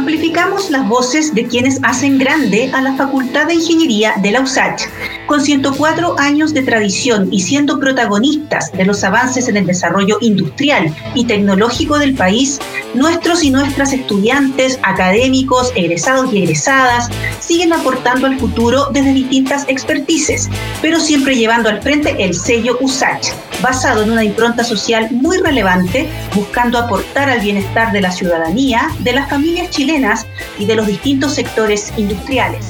amplificamos 0.00 0.70
las 0.70 0.88
voces 0.88 1.34
de 1.34 1.46
quienes 1.46 1.78
hacen 1.82 2.16
grande 2.16 2.70
a 2.72 2.80
la 2.80 2.96
Facultad 2.96 3.46
de 3.46 3.54
Ingeniería 3.54 4.14
de 4.22 4.30
la 4.30 4.40
USACH. 4.40 4.84
Con 5.26 5.42
104 5.42 6.18
años 6.18 6.54
de 6.54 6.62
tradición 6.62 7.28
y 7.30 7.42
siendo 7.42 7.78
protagonistas 7.78 8.72
de 8.72 8.86
los 8.86 9.04
avances 9.04 9.46
en 9.48 9.58
el 9.58 9.66
desarrollo 9.66 10.16
industrial 10.22 10.94
y 11.14 11.26
tecnológico 11.26 11.98
del 11.98 12.14
país, 12.14 12.58
nuestros 12.94 13.44
y 13.44 13.50
nuestras 13.50 13.92
estudiantes, 13.92 14.78
académicos, 14.82 15.70
egresados 15.76 16.32
y 16.32 16.44
egresadas 16.44 17.10
siguen 17.38 17.74
aportando 17.74 18.26
al 18.26 18.38
futuro 18.38 18.86
desde 18.94 19.12
distintas 19.12 19.66
expertices, 19.68 20.48
pero 20.80 20.98
siempre 20.98 21.36
llevando 21.36 21.68
al 21.68 21.82
frente 21.82 22.16
el 22.24 22.32
sello 22.34 22.78
USACH, 22.80 23.28
basado 23.62 24.02
en 24.02 24.10
una 24.10 24.24
impronta 24.24 24.64
social 24.64 25.08
muy 25.10 25.38
relevante, 25.38 26.08
buscando 26.34 26.78
aportar 26.78 27.28
al 27.28 27.40
bienestar 27.40 27.92
de 27.92 28.00
la 28.00 28.10
ciudadanía, 28.10 28.88
de 29.00 29.12
las 29.12 29.28
familias 29.28 29.70
chilenas 29.70 30.26
y 30.58 30.64
de 30.64 30.76
los 30.76 30.86
distintos 30.86 31.34
sectores 31.34 31.92
industriales. 31.96 32.66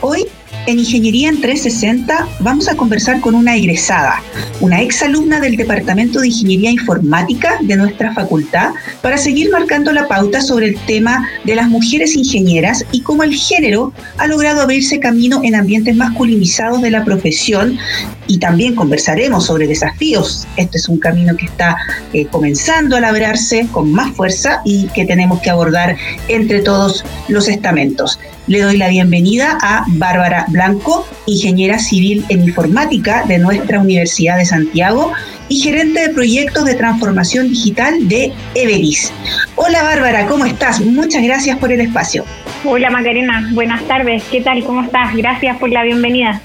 Hoy 0.00 0.26
en 0.66 0.78
Ingeniería 0.78 1.28
en 1.28 1.42
360 1.42 2.26
vamos 2.40 2.68
a 2.68 2.74
conversar 2.74 3.20
con 3.20 3.34
una 3.34 3.54
egresada, 3.54 4.22
una 4.60 4.80
exalumna 4.80 5.38
del 5.38 5.56
Departamento 5.56 6.20
de 6.20 6.28
Ingeniería 6.28 6.70
Informática 6.70 7.58
de 7.60 7.76
nuestra 7.76 8.14
facultad, 8.14 8.72
para 9.02 9.18
seguir 9.18 9.50
marcando 9.50 9.92
la 9.92 10.08
pauta 10.08 10.40
sobre 10.40 10.68
el 10.68 10.78
tema 10.86 11.28
de 11.44 11.54
las 11.54 11.68
mujeres 11.68 12.16
ingenieras 12.16 12.84
y 12.92 13.02
cómo 13.02 13.24
el 13.24 13.34
género 13.34 13.92
ha 14.16 14.26
logrado 14.26 14.62
abrirse 14.62 15.00
camino 15.00 15.42
en 15.44 15.54
ambientes 15.54 15.96
masculinizados 15.96 16.80
de 16.80 16.90
la 16.90 17.04
profesión 17.04 17.78
y 18.26 18.38
también 18.38 18.74
conversaremos 18.74 19.46
sobre 19.46 19.66
desafíos. 19.66 20.46
Este 20.56 20.78
es 20.78 20.88
un 20.88 20.98
camino 20.98 21.36
que 21.36 21.46
está 21.46 21.76
eh, 22.12 22.26
comenzando 22.26 22.96
a 22.96 23.00
labrarse 23.00 23.68
con 23.70 23.92
más 23.92 24.14
fuerza 24.14 24.60
y 24.64 24.88
que 24.88 25.04
tenemos 25.04 25.40
que 25.40 25.50
abordar 25.50 25.96
entre 26.28 26.60
todos 26.60 27.04
los 27.28 27.48
estamentos. 27.48 28.18
Le 28.46 28.60
doy 28.60 28.76
la 28.76 28.88
bienvenida 28.88 29.58
a 29.62 29.84
Bárbara 29.88 30.44
Blanco, 30.48 31.06
ingeniera 31.26 31.78
civil 31.78 32.24
en 32.28 32.44
informática 32.44 33.24
de 33.26 33.38
nuestra 33.38 33.80
Universidad 33.80 34.36
de 34.36 34.44
Santiago 34.44 35.12
y 35.48 35.60
gerente 35.60 36.00
de 36.00 36.08
proyectos 36.10 36.64
de 36.66 36.74
transformación 36.74 37.48
digital 37.48 38.06
de 38.08 38.32
Everis. 38.54 39.12
Hola 39.56 39.82
Bárbara, 39.82 40.26
¿cómo 40.26 40.44
estás? 40.44 40.80
Muchas 40.80 41.22
gracias 41.22 41.58
por 41.58 41.72
el 41.72 41.80
espacio. 41.80 42.24
Hola 42.64 42.90
Macarena, 42.90 43.48
buenas 43.52 43.82
tardes. 43.84 44.22
¿Qué 44.30 44.40
tal? 44.40 44.62
¿Cómo 44.64 44.82
estás? 44.82 45.14
Gracias 45.16 45.56
por 45.58 45.70
la 45.70 45.82
bienvenida. 45.82 46.42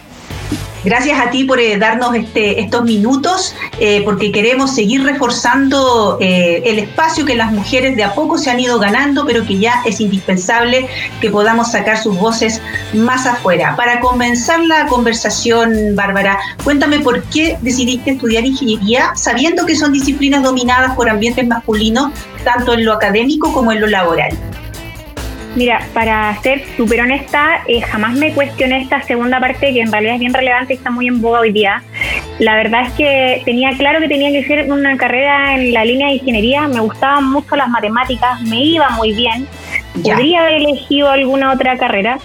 Gracias 0.84 1.20
a 1.20 1.30
ti 1.30 1.44
por 1.44 1.60
eh, 1.60 1.78
darnos 1.78 2.16
este, 2.16 2.62
estos 2.62 2.84
minutos, 2.84 3.54
eh, 3.80 4.02
porque 4.06 4.32
queremos 4.32 4.74
seguir 4.74 5.04
reforzando 5.04 6.18
eh, 6.22 6.62
el 6.66 6.80
espacio 6.80 7.26
que 7.26 7.36
las 7.36 7.52
mujeres 7.52 7.98
de 7.98 8.04
a 8.04 8.14
poco 8.14 8.38
se 8.38 8.50
han 8.50 8.60
ido 8.60 8.80
ganando, 8.80 9.26
pero 9.26 9.46
que 9.46 9.60
ya 9.60 9.82
es 9.86 10.00
indispensable 10.00 10.88
que 11.20 11.30
podamos 11.30 11.72
sacar 11.72 12.02
sus 12.02 12.18
voces 12.18 12.62
más 12.94 13.26
afuera. 13.26 13.76
Para 13.76 14.00
comenzar 14.00 14.62
la 14.62 14.88
conversación, 14.88 15.96
Bárbara, 15.96 16.40
cuéntame 16.64 17.00
por 17.00 17.24
qué 17.24 17.58
decidiste 17.62 18.12
estudiar 18.12 18.46
ingeniería, 18.46 19.12
sabiendo 19.16 19.66
que 19.66 19.76
son 19.76 19.92
disciplinas 19.92 20.44
dominadas 20.44 20.96
por 20.96 21.10
ambientes 21.10 21.46
masculinos, 21.46 22.14
tanto 22.46 22.74
en 22.74 22.86
lo 22.86 22.94
académico 22.94 23.52
como 23.52 23.74
en 23.74 23.82
lo 23.82 23.88
laboral. 23.88 24.38
Mira, 25.56 25.82
para 25.94 26.40
ser 26.42 26.64
súper 26.78 27.02
honesta, 27.02 27.62
eh, 27.68 27.82
jamás 27.82 28.14
me 28.14 28.34
cuestioné 28.34 28.82
esta 28.82 29.02
segunda 29.02 29.40
parte 29.40 29.74
que 29.74 29.82
en 29.82 29.92
realidad 29.92 30.14
es 30.14 30.20
bien 30.20 30.34
relevante 30.34 30.74
y 30.74 30.78
está 30.78 30.92
muy 30.92 31.08
en 31.08 31.22
boga 31.22 31.40
hoy 31.40 31.52
día. 31.52 31.82
La 32.38 32.56
verdad 32.56 32.84
es 32.86 32.94
que 32.94 33.42
tenía 33.46 33.72
claro 33.72 34.00
que 34.00 34.08
tenía 34.08 34.32
que 34.32 34.48
ser 34.48 34.72
una 34.72 34.96
carrera 34.96 35.56
en 35.56 35.74
la 35.74 35.84
línea 35.84 36.08
de 36.08 36.14
ingeniería, 36.14 36.68
me 36.68 36.80
gustaban 36.80 37.26
mucho 37.32 37.56
las 37.56 37.68
matemáticas, 37.68 38.42
me 38.42 38.64
iba 38.64 38.90
muy 38.92 39.14
bien, 39.14 39.48
podría 40.04 40.42
haber 40.42 40.54
elegido 40.54 41.10
alguna 41.10 41.52
otra 41.52 41.78
carrera, 41.78 42.20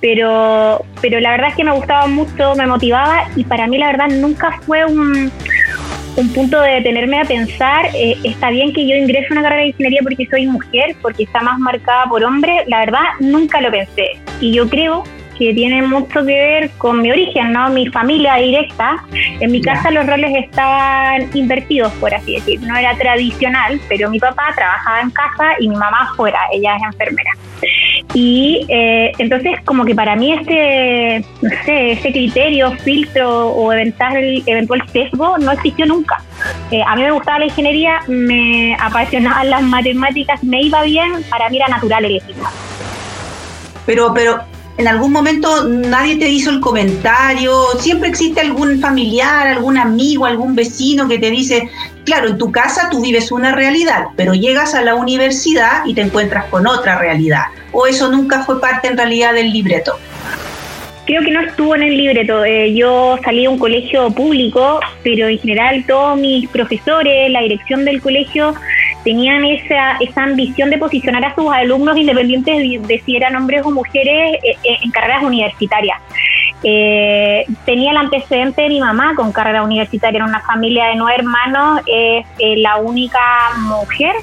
pero, 0.00 0.84
pero 1.00 1.20
la 1.20 1.30
verdad 1.32 1.50
es 1.50 1.56
que 1.56 1.64
me 1.64 1.72
gustaba 1.72 2.06
mucho, 2.06 2.54
me 2.56 2.66
motivaba 2.66 3.28
y 3.36 3.44
para 3.44 3.66
mí 3.66 3.78
la 3.78 3.86
verdad 3.88 4.08
nunca 4.08 4.58
fue 4.62 4.84
un, 4.84 5.30
un 6.16 6.32
punto 6.32 6.60
de 6.60 6.72
detenerme 6.72 7.20
a 7.20 7.24
pensar, 7.24 7.86
eh, 7.94 8.16
está 8.24 8.50
bien 8.50 8.72
que 8.72 8.86
yo 8.86 8.94
ingrese 8.94 9.28
a 9.30 9.32
una 9.32 9.42
carrera 9.42 9.62
de 9.62 9.68
ingeniería 9.68 10.00
porque 10.02 10.26
soy 10.30 10.46
mujer, 10.46 10.94
porque 11.00 11.24
está 11.24 11.40
más 11.40 11.58
marcada 11.58 12.04
por 12.06 12.22
hombre, 12.24 12.64
la 12.66 12.80
verdad 12.80 13.00
nunca 13.20 13.60
lo 13.60 13.70
pensé. 13.70 14.18
Y 14.40 14.52
yo 14.52 14.68
creo 14.68 15.04
que 15.38 15.54
tiene 15.54 15.82
mucho 15.82 16.20
que 16.24 16.34
ver 16.34 16.70
con 16.78 17.00
mi 17.00 17.10
origen, 17.10 17.52
¿no? 17.52 17.70
Mi 17.70 17.86
familia 17.88 18.36
directa. 18.36 19.02
En 19.40 19.50
mi 19.50 19.60
casa 19.60 19.90
los 19.90 20.06
roles 20.06 20.32
estaban 20.44 21.30
invertidos, 21.34 21.92
por 21.94 22.14
así 22.14 22.34
decir. 22.34 22.60
No 22.60 22.76
era 22.76 22.94
tradicional, 22.96 23.80
pero 23.88 24.10
mi 24.10 24.18
papá 24.18 24.52
trabajaba 24.54 25.00
en 25.00 25.10
casa 25.10 25.54
y 25.58 25.68
mi 25.68 25.76
mamá 25.76 26.12
fuera, 26.16 26.38
ella 26.52 26.76
es 26.76 26.82
enfermera. 26.82 27.30
Y 28.14 28.66
eh, 28.68 29.12
entonces 29.18 29.60
como 29.64 29.84
que 29.84 29.94
para 29.94 30.16
mí 30.16 30.32
este, 30.32 31.24
no 31.40 31.50
sé, 31.64 31.92
ese 31.92 32.12
criterio, 32.12 32.72
filtro 32.78 33.48
o 33.48 33.72
eventual, 33.72 34.42
eventual 34.46 34.82
sesgo 34.92 35.38
no 35.38 35.52
existió 35.52 35.86
nunca. 35.86 36.22
Eh, 36.70 36.82
a 36.86 36.94
mí 36.96 37.02
me 37.02 37.12
gustaba 37.12 37.38
la 37.38 37.46
ingeniería, 37.46 38.00
me 38.08 38.76
apasionaban 38.78 39.48
las 39.48 39.62
matemáticas, 39.62 40.42
me 40.44 40.62
iba 40.62 40.82
bien, 40.82 41.22
para 41.30 41.48
mí 41.48 41.56
era 41.56 41.68
natural 41.68 42.04
elegirla. 42.04 42.50
Pero, 43.86 44.12
pero 44.14 44.51
en 44.78 44.88
algún 44.88 45.12
momento 45.12 45.68
nadie 45.68 46.16
te 46.16 46.28
hizo 46.28 46.50
el 46.50 46.60
comentario, 46.60 47.52
siempre 47.78 48.08
existe 48.08 48.40
algún 48.40 48.80
familiar, 48.80 49.46
algún 49.46 49.76
amigo, 49.76 50.24
algún 50.24 50.54
vecino 50.54 51.08
que 51.08 51.18
te 51.18 51.30
dice, 51.30 51.68
claro, 52.04 52.28
en 52.28 52.38
tu 52.38 52.50
casa 52.50 52.88
tú 52.90 53.02
vives 53.02 53.30
una 53.32 53.54
realidad, 53.54 54.06
pero 54.16 54.34
llegas 54.34 54.74
a 54.74 54.82
la 54.82 54.94
universidad 54.94 55.84
y 55.84 55.94
te 55.94 56.00
encuentras 56.00 56.46
con 56.46 56.66
otra 56.66 56.98
realidad. 56.98 57.44
O 57.72 57.86
eso 57.86 58.10
nunca 58.10 58.44
fue 58.44 58.60
parte 58.60 58.88
en 58.88 58.96
realidad 58.96 59.34
del 59.34 59.52
libreto. 59.52 59.98
Creo 61.04 61.22
que 61.22 61.32
no 61.32 61.40
estuvo 61.40 61.74
en 61.74 61.82
el 61.82 61.96
libreto. 61.96 62.44
Eh, 62.44 62.72
yo 62.74 63.18
salí 63.24 63.42
de 63.42 63.48
un 63.48 63.58
colegio 63.58 64.10
público, 64.10 64.80
pero 65.02 65.26
en 65.26 65.38
general 65.38 65.84
todos 65.86 66.18
mis 66.18 66.48
profesores, 66.48 67.30
la 67.30 67.40
dirección 67.42 67.84
del 67.84 68.00
colegio, 68.00 68.54
tenían 69.04 69.44
esa, 69.44 69.96
esa 70.00 70.22
ambición 70.22 70.70
de 70.70 70.78
posicionar 70.78 71.24
a 71.24 71.34
sus 71.34 71.50
alumnos 71.52 71.96
independientes 71.96 72.56
de, 72.86 73.02
si 73.04 73.16
eran 73.16 73.36
hombres 73.36 73.64
o 73.64 73.70
mujeres 73.70 74.34
eh, 74.42 74.56
eh, 74.64 74.78
en 74.82 74.90
carreras 74.90 75.22
universitarias. 75.22 75.98
Eh, 76.64 77.44
tenía 77.64 77.90
el 77.90 77.96
antecedente 77.96 78.62
de 78.62 78.68
mi 78.68 78.80
mamá 78.80 79.14
con 79.16 79.32
carrera 79.32 79.62
universitaria 79.62 80.18
en 80.18 80.24
una 80.24 80.40
familia 80.40 80.86
de 80.86 80.96
nueve 80.96 81.18
hermanos, 81.18 81.80
es 81.86 82.24
la 82.58 82.76
única 82.76 83.20
mujer 83.58 84.14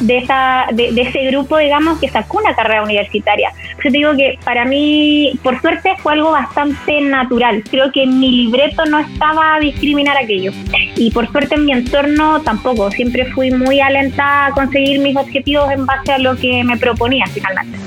de, 0.00 0.18
esa, 0.18 0.66
de, 0.72 0.88
ese 1.00 1.24
grupo, 1.26 1.58
digamos, 1.58 1.98
que 1.98 2.08
sacó 2.08 2.38
una 2.38 2.54
carrera 2.54 2.82
universitaria. 2.82 3.52
Yo 3.76 3.90
te 3.90 3.90
digo 3.90 4.14
que 4.16 4.38
para 4.44 4.64
mí, 4.64 5.38
por 5.42 5.60
suerte, 5.60 5.94
fue 6.02 6.14
algo 6.14 6.32
bastante 6.32 7.00
natural. 7.02 7.62
Creo 7.70 7.92
que 7.92 8.04
en 8.04 8.18
mi 8.18 8.30
libreto 8.30 8.84
no 8.86 8.98
estaba 8.98 9.56
a 9.56 9.60
discriminar 9.60 10.16
aquello. 10.16 10.52
Y 10.96 11.10
por 11.10 11.30
suerte 11.30 11.54
en 11.54 11.66
mi 11.66 11.72
entorno 11.72 12.40
tampoco. 12.42 12.90
Siempre 12.90 13.26
fui 13.32 13.50
muy 13.50 13.80
alentada 13.80 14.46
a 14.46 14.50
conseguir 14.52 15.00
mis 15.00 15.16
objetivos 15.16 15.70
en 15.70 15.86
base 15.86 16.12
a 16.12 16.18
lo 16.18 16.36
que 16.36 16.64
me 16.64 16.76
proponía 16.76 17.26
finalmente. 17.26 17.78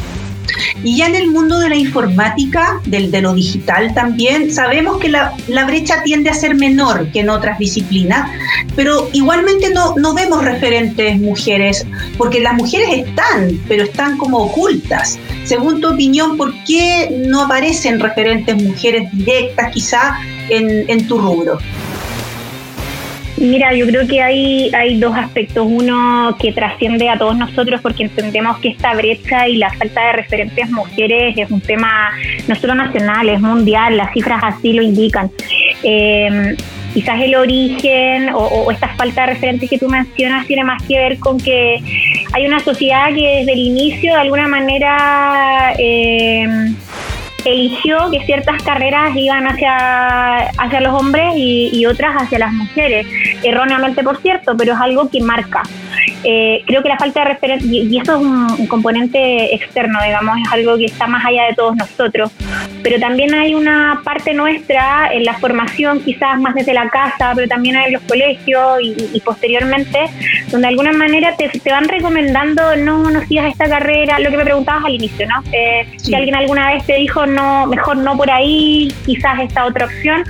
Y 0.84 0.98
ya 0.98 1.08
en 1.08 1.16
el 1.16 1.32
mundo 1.32 1.60
de 1.60 1.70
la 1.70 1.76
informática, 1.76 2.82
del, 2.86 3.12
de 3.12 3.22
lo 3.22 3.34
digital 3.34 3.94
también, 3.94 4.54
sabemos 4.54 4.98
que 4.98 5.10
la, 5.10 5.34
brecha 5.66 6.04
tiende 6.04 6.30
a 6.30 6.34
ser 6.34 6.56
menor 6.56 7.08
que 7.12 7.22
en 7.22 7.30
otras 7.30 7.58
disciplinas, 7.58 8.30
pero 8.76 9.10
igualmente 9.14 9.70
no, 9.74 9.96
no 9.96 10.14
vemos 10.14 10.44
referentes 10.44 11.20
mujeres, 11.20 11.86
porque 12.18 12.40
las 12.40 12.54
mujeres 12.54 13.08
están, 13.08 13.60
pero 13.68 13.84
están 13.84 14.18
como 14.18 14.40
ocultas. 14.40 15.18
Según 15.46 15.82
tu 15.82 15.94
opinión, 15.94 16.38
¿por 16.38 16.54
qué 16.66 17.10
no 17.26 17.44
aparecen 17.46 18.00
referentes 18.00 18.62
mujeres 18.62 19.10
directas 19.14 19.72
quizá 19.74 20.18
en, 20.50 20.90
en 20.90 21.08
tu 21.08 21.18
rubro? 21.18 21.60
Mira, 23.44 23.74
yo 23.74 23.86
creo 23.86 24.08
que 24.08 24.22
hay, 24.22 24.72
hay 24.74 24.98
dos 24.98 25.14
aspectos. 25.18 25.68
Uno 25.70 26.34
que 26.40 26.54
trasciende 26.54 27.10
a 27.10 27.18
todos 27.18 27.38
nosotros 27.38 27.82
porque 27.82 28.04
entendemos 28.04 28.58
que 28.60 28.70
esta 28.70 28.94
brecha 28.94 29.50
y 29.50 29.58
la 29.58 29.70
falta 29.74 30.02
de 30.08 30.14
referentes 30.14 30.70
mujeres 30.72 31.38
es 31.38 31.52
un 31.52 31.60
tema 31.60 32.12
no 32.48 32.56
solo 32.56 32.74
nacional, 32.74 33.28
es 33.28 33.42
mundial, 33.42 33.98
las 33.98 34.14
cifras 34.14 34.40
así 34.42 34.72
lo 34.72 34.82
indican. 34.82 35.30
Em, 35.84 36.56
quizás 36.94 37.20
el 37.20 37.36
origen 37.36 38.30
o, 38.34 38.72
esta 38.72 38.88
falta 38.96 39.26
de 39.26 39.34
referentes 39.34 39.70
que 39.70 39.78
tú 39.78 39.90
mencionas 39.90 40.48
tiene 40.48 40.64
más 40.64 40.82
que 40.84 40.98
ver 40.98 41.20
con 41.20 41.38
que 41.38 41.84
hay 42.32 42.48
una 42.48 42.62
sociedad 42.62 43.14
que 43.14 43.40
desde 43.40 43.52
el 43.52 43.60
inicio 43.60 44.14
de 44.14 44.22
alguna 44.22 44.48
manera... 44.48 45.74
Eh, 45.78 46.48
eligió 47.46 48.10
que 48.12 48.26
ciertas 48.26 48.62
carreras 48.64 49.16
iban 49.16 49.48
hacia, 49.48 50.50
hacia 50.50 50.82
los 50.82 50.94
hombres 50.94 51.34
y, 51.36 51.86
otras 51.86 52.16
hacia 52.16 52.40
las 52.40 52.54
mujeres, 52.54 53.06
erróneamente 53.44 54.04
por 54.04 54.18
cierto, 54.22 54.56
pero 54.56 54.74
es 54.74 54.80
algo 54.80 55.10
que 55.10 55.22
marca. 55.22 55.64
Eh, 56.24 56.64
creo 56.66 56.82
que 56.82 56.90
la 56.90 56.98
falta 56.98 57.22
de 57.22 57.26
referencia, 57.34 57.70
y, 57.70 57.98
eso 57.98 58.16
es 58.16 58.22
un, 58.22 58.68
componente 58.68 59.54
externo, 59.54 60.00
digamos, 60.04 60.38
es 60.40 60.52
algo 60.52 60.78
que 60.78 60.86
está 60.86 61.08
más 61.08 61.24
allá 61.26 61.46
de 61.46 61.54
todos 61.54 61.76
nosotros, 61.76 62.32
pero 62.82 63.00
también 63.00 63.34
hay 63.34 63.54
una 63.54 64.02
parte 64.04 64.34
nuestra 64.34 65.10
en 65.14 65.26
la 65.26 65.34
formación, 65.36 66.00
quizás 66.02 66.40
más 66.40 66.56
desde 66.56 66.74
la 66.74 66.90
casa, 66.90 67.34
pero 67.36 67.48
también 67.48 67.76
en 67.76 67.94
los 67.94 68.02
colegios 68.04 68.80
y, 68.82 69.20
posteriormente, 69.22 70.00
donde 70.50 70.68
de 70.68 70.68
alguna 70.68 70.94
manera 70.94 71.36
te, 71.36 71.50
te, 71.50 71.72
van 71.72 71.88
recomendando 71.88 72.76
no, 72.78 73.10
no 73.10 73.26
sigas 73.26 73.52
esta 73.52 73.68
carrera, 73.68 74.20
lo 74.20 74.30
que 74.30 74.38
me 74.38 74.44
preguntabas 74.44 74.86
al 74.86 74.96
inicio, 74.96 75.28
¿no? 75.28 75.44
Eh, 75.52 75.88
Si 75.98 76.14
alguien 76.14 76.36
alguna 76.36 76.74
vez 76.74 76.86
te 76.86 76.96
dijo, 76.96 77.26
no, 77.26 77.68
mejor 77.68 77.98
no 77.98 78.16
por 78.18 78.30
ahí, 78.32 78.92
quizás 79.06 79.40
esta 79.40 79.66
otra 79.66 79.86
opción, 79.86 80.24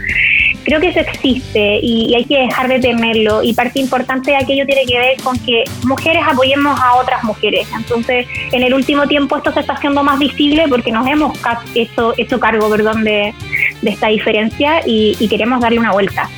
creo 0.64 0.80
que 0.80 0.90
eso 0.90 1.00
existe 1.00 1.80
y, 1.82 2.14
hay 2.16 2.26
que 2.26 2.38
dejar 2.38 2.68
de 2.68 2.80
temerlo. 2.80 3.44
Y 3.44 3.54
parte 3.54 3.80
importante 3.80 4.32
de 4.32 4.38
aquello 4.38 4.66
tiene 4.66 4.86
que 4.86 4.98
ver 4.98 5.22
con 5.22 5.38
que 5.40 5.64
mujeres 5.84 6.24
apoyemos 6.28 6.80
a 6.80 6.96
otras 6.96 7.24
mujeres. 7.24 7.68
Entonces, 7.76 8.28
en 8.52 8.64
el 8.64 8.74
último 8.74 9.08
tiempo 9.08 9.38
esto 9.38 9.52
se 9.52 9.62
está 9.62 9.74
haciendo 9.74 10.04
más 10.04 10.20
visible 10.20 10.66
porque 10.70 10.92
nos 10.92 11.08
hemos 11.08 11.38
hecho, 11.76 12.14
hecho 12.18 12.40
cargo 12.40 12.70
perdón, 12.70 13.04
de, 13.04 13.34
esta 13.84 14.08
diferencia 14.08 14.82
y 14.86 15.28
queremos 15.28 15.60
darle 15.62 15.80
una 15.80 15.92
vuelta. 15.92 16.30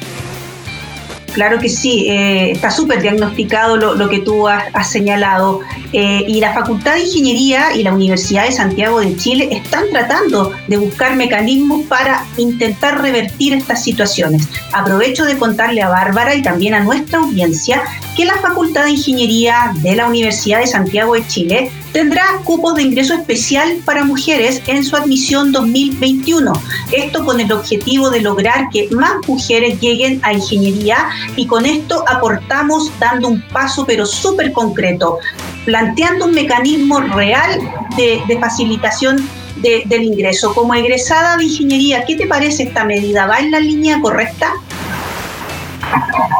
Claro 1.36 1.60
que 1.60 1.68
sí, 1.68 2.07
eh, 2.07 2.51
está 2.51 2.71
súper 2.71 3.01
diagnosticado 3.01 3.75
lo, 3.75 4.10
que 4.10 4.19
tú 4.19 4.48
has, 4.48 4.89
señalado. 4.89 5.60
Eh, 5.97 6.25
y 6.27 6.42
la 6.42 6.53
Facultad 6.53 6.95
de 6.95 7.03
Ingeniería 7.03 7.74
y 7.74 7.81
la 7.81 7.94
Universidad 7.94 8.44
de 8.44 8.51
Santiago 8.51 9.00
de 9.00 9.15
Chile 9.15 9.47
están 9.50 9.86
tratando 9.92 10.51
de 10.68 10.75
buscar 10.75 11.15
mecanismos 11.15 11.86
para 11.88 12.25
intentar 12.36 13.01
revertir 13.01 13.53
estas 13.53 13.81
situaciones. 13.81 14.45
Aprovecho 14.74 15.24
de 15.24 15.38
contarle 15.38 15.81
a 15.81 15.88
Bárbara 15.88 16.36
y 16.36 16.42
también 16.42 16.74
a 16.74 16.83
nuestra 16.83 17.19
audiencia 17.19 17.81
que 18.18 18.25
la 18.25 18.36
Facultad 18.42 18.83
de 18.83 18.92
Ingeniería 18.92 19.71
de 19.75 19.95
la 19.95 20.07
Universidad 20.07 20.59
de 20.59 20.68
Santiago 20.68 21.13
de 21.13 21.25
Chile 21.27 21.71
tendrá 21.94 22.25
cupos 22.44 22.75
de 22.75 22.83
ingreso 22.83 23.13
especial 23.13 23.77
para 23.86 24.03
mujeres 24.03 24.62
en 24.68 24.83
su 24.83 24.97
admisión 24.97 25.53
2021. 25.53 26.51
Esto 26.92 27.24
con 27.24 27.39
el 27.39 27.50
objetivo 27.53 28.09
de 28.09 28.19
lograr 28.19 28.68
que 28.69 28.89
más 28.92 29.13
mujeres 29.25 29.80
lleguen 29.80 30.19
a 30.24 30.33
ingeniería 30.33 31.07
y 31.38 31.47
con 31.47 31.65
esto 31.65 32.03
aportamos 32.09 32.92
dando 33.00 33.30
un 33.30 33.42
paso 33.47 33.86
pero 33.86 34.06
súper 34.06 34.51
concreto, 34.51 35.19
planteando 35.66 36.26
un 36.26 36.34
mecanismo 36.34 37.00
real 37.02 37.60
de, 37.98 38.38
facilitación 38.40 39.18
del 39.58 40.04
ingreso. 40.04 40.54
Como 40.54 40.76
egresada 40.76 41.38
de 41.38 41.46
ingeniería, 41.46 42.06
¿qué 42.06 42.16
te 42.16 42.28
parece 42.28 42.64
esta 42.64 42.86
medida? 42.86 43.26
¿Va 43.26 43.40
en 43.40 43.52
la 43.52 43.60
línea 43.60 44.00
correcta? 44.00 44.54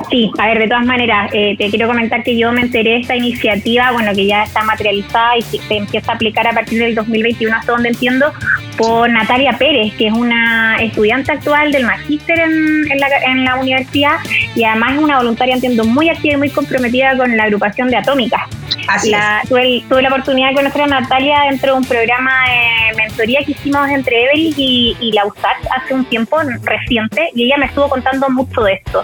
Sí, 0.10 0.32
a 0.38 0.48
ver, 0.48 0.60
de 0.60 0.68
todas 0.68 0.86
maneras, 0.86 1.30
eh, 1.34 1.56
te 1.58 1.70
quiero 1.70 1.88
comentar 1.88 2.24
que 2.24 2.38
yo 2.38 2.52
me 2.52 2.62
enteré 2.62 2.92
de 2.92 2.98
esta 2.98 3.16
iniciativa, 3.16 3.92
bueno, 3.92 4.14
que 4.14 4.28
ya 4.28 4.44
está 4.44 4.64
materializada 4.64 5.38
y 5.38 5.42
se 5.42 5.76
empieza 5.76 6.12
a 6.12 6.16
aplicar 6.16 6.48
a 6.48 6.54
partir 6.54 6.80
del 6.80 6.94
2021, 6.94 7.56
hasta 7.56 7.72
donde 7.72 7.90
entiendo, 7.90 8.32
por 8.78 9.10
Natalia 9.10 9.58
Pérez, 9.58 9.94
que 9.96 10.08
es 10.08 10.14
una 10.14 10.78
estudiante 10.78 11.32
actual 11.32 11.72
del 11.72 11.86
magíster 11.86 12.40
en, 12.40 12.88
la, 13.00 13.08
en 13.26 13.46
la 13.46 13.56
universidad 13.56 14.18
y 14.56 14.64
además 14.64 14.94
es 14.94 15.00
una 15.00 15.18
voluntaria, 15.18 15.56
entiendo, 15.56 15.86
muy 15.86 16.10
activa 16.10 16.36
y 16.36 16.38
muy 16.38 16.50
comprometida 16.50 17.18
con 17.18 17.36
la 17.36 17.44
agrupación 17.44 17.90
de 17.90 17.98
Atómicas. 17.98 18.42
Así 18.88 19.10
la, 19.10 19.42
tuve, 19.48 19.84
tuve, 19.90 20.02
la 20.02 20.10
oportunidad 20.10 20.50
de 20.50 20.56
conocer 20.56 20.82
a 20.82 20.88
Natalia 20.88 21.42
dentro 21.50 21.74
de 21.74 21.80
un 21.80 21.86
programa 21.86 22.32
de 22.46 22.96
mentoría 22.98 23.40
que 23.46 23.52
hicimos 23.52 23.90
entre 23.90 24.26
Evelyn 24.26 24.54
y, 24.58 24.98
y 25.00 25.12
la 25.12 25.26
USAC 25.26 25.58
hace 25.76 25.94
un 25.94 26.06
tiempo 26.06 26.38
reciente 26.64 27.30
y 27.34 27.46
ella 27.46 27.58
me 27.58 27.66
estuvo 27.66 27.90
contando 27.90 28.30
mucho 28.30 28.62
de 28.62 28.74
esto. 28.74 29.04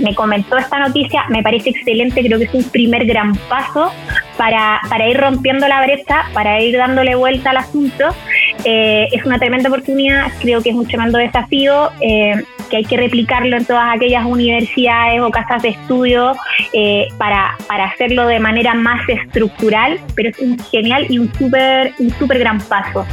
Me 0.00 0.14
comentó 0.14 0.56
esta 0.56 0.78
noticia, 0.78 1.24
me 1.28 1.42
parece 1.42 1.70
excelente, 1.70 2.22
creo 2.22 2.38
que 2.38 2.44
es 2.44 2.54
un 2.54 2.64
primer 2.64 3.06
gran 3.06 3.34
paso 3.48 3.92
para, 4.36 4.80
para 4.88 5.08
ir 5.08 5.18
rompiendo 5.18 5.66
la 5.68 5.82
brecha, 5.82 6.24
para 6.34 6.60
ir 6.60 6.76
dándole 6.76 7.14
vuelta 7.14 7.50
al 7.50 7.58
asunto. 7.58 8.04
Eh, 8.64 9.08
es 9.12 9.24
una 9.24 9.38
tremenda 9.38 9.68
oportunidad, 9.68 10.30
creo 10.40 10.62
que 10.62 10.70
es 10.70 10.76
un 10.76 10.86
tremendo 10.86 11.18
desafío. 11.18 11.90
Eh, 12.00 12.34
que 12.72 12.78
hay 12.78 12.84
que 12.84 12.96
replicarlo 12.96 13.54
en 13.54 13.66
todas 13.66 13.94
aquellas 13.94 14.24
universidades 14.24 15.20
o 15.20 15.30
casas 15.30 15.60
de 15.60 15.68
estudio 15.68 16.32
eh, 16.72 17.06
para, 17.18 17.54
para, 17.68 17.84
hacerlo 17.84 18.26
de 18.26 18.40
manera 18.40 18.72
más 18.72 19.06
estructural, 19.10 20.00
pero 20.14 20.30
es 20.30 20.38
un 20.38 20.58
genial 20.58 21.04
y 21.10 21.18
un 21.18 21.30
súper 21.34 21.92
un 21.98 22.10
super 22.18 22.38
gran 22.38 22.58
paso. 22.62 23.04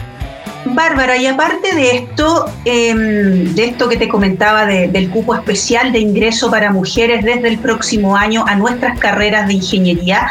Bárbara, 0.64 1.18
y 1.18 1.26
aparte 1.26 1.76
de 1.76 1.92
esto, 1.92 2.46
em, 2.64 3.54
de 3.54 3.66
esto 3.66 3.90
que 3.90 3.98
te 3.98 4.08
comentaba 4.08 4.66
del 4.66 5.10
cupo 5.10 5.36
especial 5.36 5.92
de 5.92 6.00
ingreso 6.00 6.50
para 6.50 6.72
mujeres 6.72 7.26
desde 7.26 7.50
el 7.50 7.60
próximo 7.60 8.16
año 8.16 8.46
a 8.48 8.56
nuestras 8.56 8.98
carreras 8.98 9.48
de 9.48 9.56
ingeniería, 9.56 10.30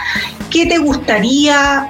¿qué 0.50 0.64
te 0.64 0.78
gustaría, 0.78 1.88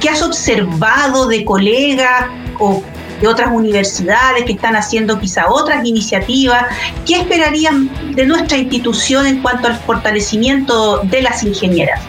qué 0.00 0.10
has 0.10 0.22
observado 0.22 1.28
de 1.28 1.44
colegas 1.46 2.26
o 2.58 2.82
de 3.24 3.30
otras 3.30 3.48
universidades 3.52 4.44
que 4.44 4.52
están 4.52 4.76
haciendo 4.76 5.18
quizá 5.18 5.48
otras 5.48 5.86
iniciativas. 5.86 6.66
¿Qué 7.06 7.16
esperarían 7.16 7.88
de 8.14 8.26
nuestra 8.26 8.58
institución 8.58 9.26
en 9.26 9.40
cuanto 9.40 9.66
al 9.66 9.78
fortalecimiento 9.78 10.98
de 10.98 11.22
las 11.22 11.42
ingenieras? 11.42 12.02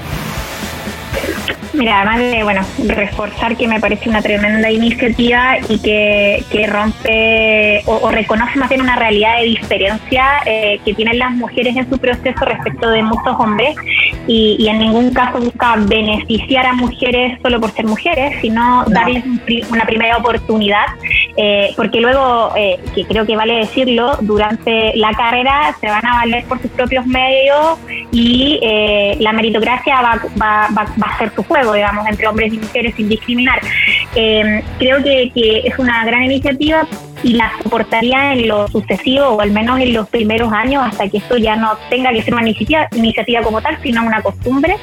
Mira, 1.75 2.01
además 2.01 2.19
de 2.19 2.44
bueno, 2.44 2.62
reforzar 2.88 3.57
que 3.57 3.68
me 3.68 3.80
parece 3.81 4.10
una 4.10 4.22
tremenda 4.22 4.72
iniciativa 4.72 5.57
y 5.68 5.80
que, 5.80 6.44
que 6.50 6.68
rompe 6.68 7.81
o, 7.86 8.10
reconoce 8.10 8.57
más 8.57 8.69
bien 8.69 8.81
una 8.81 8.95
realidad 8.95 9.39
de 9.39 9.45
diferencia 9.45 10.25
eh, 10.45 10.80
que 10.86 10.94
tienen 10.94 11.19
las 11.19 11.31
mujeres 11.31 11.75
en 11.75 11.89
su 11.89 11.98
proceso 11.98 12.45
respecto 12.45 12.89
de 12.89 13.04
muchos 13.04 13.36
hombres 13.39 13.75
y, 14.27 14.68
en 14.68 14.80
ningún 14.80 15.13
caso 15.13 15.39
busca 15.39 15.75
beneficiar 15.77 16.66
a 16.66 16.74
mujeres 16.74 17.39
solo 17.42 17.60
por 17.60 17.72
ser 17.72 17.86
mujeres, 17.86 18.39
sino 18.42 18.86
darles 18.88 19.24
una 19.69 19.86
primera 19.86 20.18
oportunidad, 20.18 20.86
eh, 21.38 21.74
porque 21.75 22.00
luego, 22.00 22.51
eh, 22.56 22.80
que 22.95 23.06
creo 23.06 23.25
que 23.25 23.36
vale 23.36 23.57
decirlo, 23.57 24.18
durante 24.22 24.95
la 24.95 25.12
carrera 25.12 25.75
se 25.80 25.88
van 25.88 26.06
a 26.06 26.16
valer 26.16 26.45
por 26.45 26.62
sus 26.62 26.72
propios 26.72 27.06
medios 27.06 27.77
y 28.12 28.60
la 29.19 29.33
meritocracia 29.33 30.01
va, 30.01 30.22
va, 30.42 30.68
va, 30.75 30.86
va 31.01 31.07
a 31.07 31.18
ser 31.18 31.31
su 31.36 31.44
juego 31.44 31.64
digamos, 31.73 32.07
entre 32.07 32.27
hombres 32.27 32.53
y 32.53 32.57
mujeres 32.57 32.94
sin 32.95 33.09
discriminar. 33.09 33.59
Eh, 34.15 34.63
creo 34.79 35.03
que, 35.03 35.31
es 35.35 35.79
una 35.79 36.06
gran 36.06 36.23
iniciativa 36.23 36.88
y 37.23 37.33
la 37.33 37.51
soportaría 37.63 38.33
en 38.33 38.47
lo 38.47 38.67
sucesivo 38.67 39.25
o 39.27 39.41
al 39.41 39.51
menos 39.51 39.79
en 39.79 39.94
los 39.94 40.07
primeros 40.09 40.51
años 40.53 40.83
hasta 40.85 41.07
que 41.09 41.17
esto 41.17 41.38
ya 41.38 41.56
no 41.56 41.77
tenga 41.89 42.12
que 42.12 42.21
ser 42.21 42.33
una 42.33 42.44
iniciativa, 42.44 42.88
iniciativa 42.95 43.41
como 43.41 43.62
tal, 43.62 43.77
sino 43.81 44.03
una 44.03 44.21
costumbre. 44.21 44.77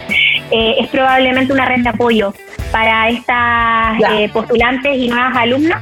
Eh, 0.51 0.77
es 0.81 0.89
probablemente 0.89 1.53
una 1.53 1.65
red 1.67 1.83
de 1.83 1.89
apoyo 1.89 2.35
para 2.73 3.11
estas 3.11 4.01
eh, 4.11 4.31
postulantes 4.33 4.97
y 4.97 5.09
nuevas 5.09 5.37
alumnas 5.37 5.81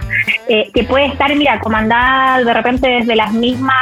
que 0.75 0.83
puede 0.83 1.07
estar, 1.07 1.33
mira, 1.37 1.61
comandada 1.61 2.43
de 2.43 2.53
repente 2.53 2.89
desde 2.89 3.15
las 3.15 3.33
mismas 3.33 3.77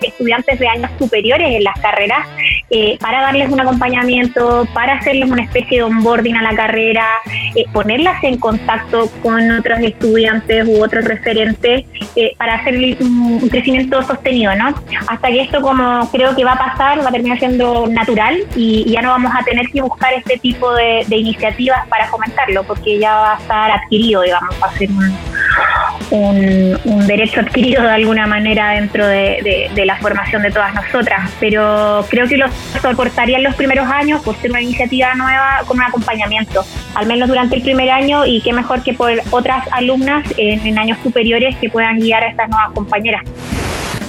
estudiantes 0.00 0.58
de 0.58 0.66
años 0.66 0.90
superiores 0.98 1.54
en 1.54 1.64
las 1.64 1.78
carreras 1.80 2.26
eh, 2.70 2.98
para 2.98 3.20
darles 3.20 3.50
un 3.50 3.60
acompañamiento, 3.60 4.66
para 4.72 4.94
hacerles 4.94 5.30
una 5.30 5.42
especie 5.42 5.78
de 5.78 5.82
onboarding 5.84 6.36
a 6.36 6.42
la 6.42 6.56
carrera, 6.56 7.06
eh, 7.54 7.64
ponerlas 7.72 8.22
en 8.24 8.38
contacto 8.38 9.10
con 9.22 9.50
otros 9.50 9.80
estudiantes 9.80 10.66
u 10.66 10.82
otros 10.82 11.04
referentes 11.04 11.84
eh, 12.16 12.34
para 12.38 12.54
hacer 12.54 12.74
un, 13.00 13.48
crecimiento 13.50 14.02
sostenido, 14.02 14.54
¿no? 14.56 14.74
Hasta 15.06 15.28
que 15.28 15.42
esto, 15.42 15.60
como 15.60 16.10
creo 16.10 16.34
que 16.34 16.44
va 16.44 16.52
a 16.52 16.58
pasar, 16.58 17.04
va 17.04 17.08
a 17.08 17.12
terminar 17.12 17.38
siendo 17.38 17.86
natural 17.86 18.38
y, 18.56 18.90
ya 18.90 19.02
no 19.02 19.10
vamos 19.10 19.32
a 19.34 19.44
tener 19.44 19.68
que 19.68 19.82
buscar 19.82 20.12
este 20.14 20.38
tipo 20.38 20.72
de, 20.74 21.04
iniciativas 21.10 21.86
para 21.88 22.06
fomentarlo, 22.08 22.53
porque 22.62 22.98
ya 22.98 23.14
va 23.14 23.34
a 23.34 23.38
estar 23.38 23.70
adquirido, 23.70 24.22
digamos, 24.22 24.54
va 24.62 24.68
a 24.68 24.78
ser 24.78 24.88
un, 26.10 26.78
un, 26.84 27.06
derecho 27.06 27.40
adquirido 27.40 27.82
de 27.82 27.90
alguna 27.90 28.26
manera 28.26 28.70
dentro 28.70 29.06
de, 29.06 29.70
la 29.84 29.96
formación 29.96 30.42
de 30.42 30.50
todas 30.50 30.74
nosotras. 30.74 31.30
Pero 31.40 32.04
creo 32.08 32.28
que 32.28 32.36
los 32.36 32.50
soportaría 32.80 33.38
en 33.38 33.44
los 33.44 33.54
primeros 33.54 33.86
años 33.88 34.22
por 34.22 34.36
ser 34.36 34.50
una 34.50 34.60
iniciativa 34.60 35.14
nueva 35.14 35.62
con 35.66 35.78
un 35.78 35.84
acompañamiento, 35.84 36.64
al 36.94 37.06
menos 37.06 37.28
durante 37.28 37.56
el 37.56 37.62
primer 37.62 37.90
año 37.90 38.24
y 38.24 38.40
qué 38.40 38.52
mejor 38.52 38.82
que 38.82 38.94
por 38.94 39.12
otras 39.30 39.66
alumnas 39.72 40.24
en 40.36 40.78
años 40.78 40.98
superiores 41.02 41.56
que 41.56 41.68
puedan 41.68 41.98
guiar 41.98 42.24
a 42.24 42.28
estas 42.28 42.48
nuevas 42.48 42.72
compañeras. 42.72 43.22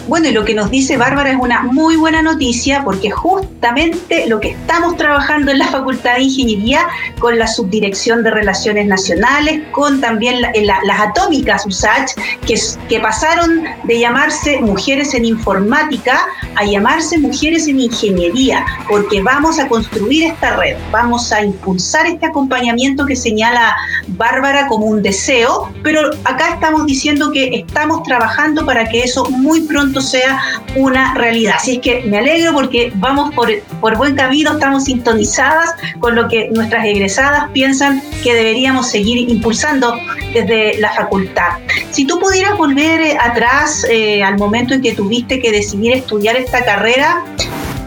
Bueno, 0.07 0.27
y 0.27 0.33
lo 0.33 0.45
que 0.45 0.53
nos 0.53 0.69
dice 0.69 0.97
Bárbara 0.97 1.31
es 1.31 1.37
una 1.39 1.63
muy 1.63 1.95
buena 1.95 2.21
noticia 2.21 2.83
porque 2.83 3.09
justamente 3.09 4.27
lo 4.27 4.39
que 4.39 4.49
estamos 4.49 4.97
trabajando 4.97 5.51
en 5.51 5.57
la 5.57 5.67
Facultad 5.67 6.17
de 6.17 6.23
Ingeniería 6.23 6.87
con 7.17 7.39
la 7.39 7.47
Subdirección 7.47 8.21
de 8.21 8.29
Relaciones 8.29 8.85
Nacionales, 8.85 9.63
con 9.71 10.01
también 10.01 10.41
las 10.41 10.99
atómicas 10.99 11.65
USACH, 11.65 12.11
que, 12.45 12.55
que 12.87 12.99
pasaron 12.99 13.63
de 13.83 13.99
llamarse 13.99 14.59
Mujeres 14.61 15.15
en 15.15 15.25
Informática 15.25 16.19
a 16.55 16.63
llamarse 16.63 17.17
Mujeres 17.17 17.67
en 17.67 17.79
Ingeniería, 17.79 18.63
porque 18.87 19.23
vamos 19.23 19.57
a 19.57 19.67
construir 19.67 20.25
esta 20.25 20.55
red, 20.55 20.77
vamos 20.91 21.31
a 21.31 21.43
impulsar 21.43 22.05
este 22.05 22.27
acompañamiento 22.27 23.07
que 23.07 23.15
señala 23.15 23.75
Bárbara 24.09 24.67
como 24.67 24.85
un 24.85 25.01
deseo, 25.01 25.71
pero 25.81 26.11
acá 26.25 26.53
estamos 26.53 26.85
diciendo 26.85 27.31
que 27.31 27.65
estamos 27.67 28.03
trabajando 28.03 28.65
para 28.67 28.87
que 28.87 29.01
eso 29.01 29.27
muy 29.31 29.61
pronto 29.61 29.94
sea 30.01 30.41
una 30.75 31.13
realidad. 31.13 31.55
Así 31.57 31.75
es 31.75 31.79
que 31.79 32.01
me 32.01 32.19
alegro 32.19 32.53
porque 32.53 32.91
vamos 32.95 33.33
por, 33.33 33.49
por 33.81 33.97
buen 33.97 34.15
camino, 34.15 34.53
estamos 34.53 34.85
sintonizadas 34.85 35.73
con 35.99 36.15
lo 36.15 36.27
que 36.27 36.49
nuestras 36.51 36.85
egresadas 36.85 37.49
piensan 37.51 38.01
que 38.23 38.33
deberíamos 38.33 38.89
seguir 38.89 39.29
impulsando 39.29 39.97
desde 40.33 40.77
la 40.79 40.91
facultad. 40.93 41.59
Si 41.91 42.05
tú 42.05 42.19
pudieras 42.19 42.57
volver 42.57 43.01
eh, 43.01 43.17
atrás 43.19 43.85
eh, 43.89 44.23
al 44.23 44.37
momento 44.37 44.73
en 44.73 44.81
que 44.81 44.93
tuviste 44.93 45.39
que 45.39 45.51
decidir 45.51 45.93
estudiar 45.93 46.35
esta 46.35 46.63
carrera, 46.63 47.23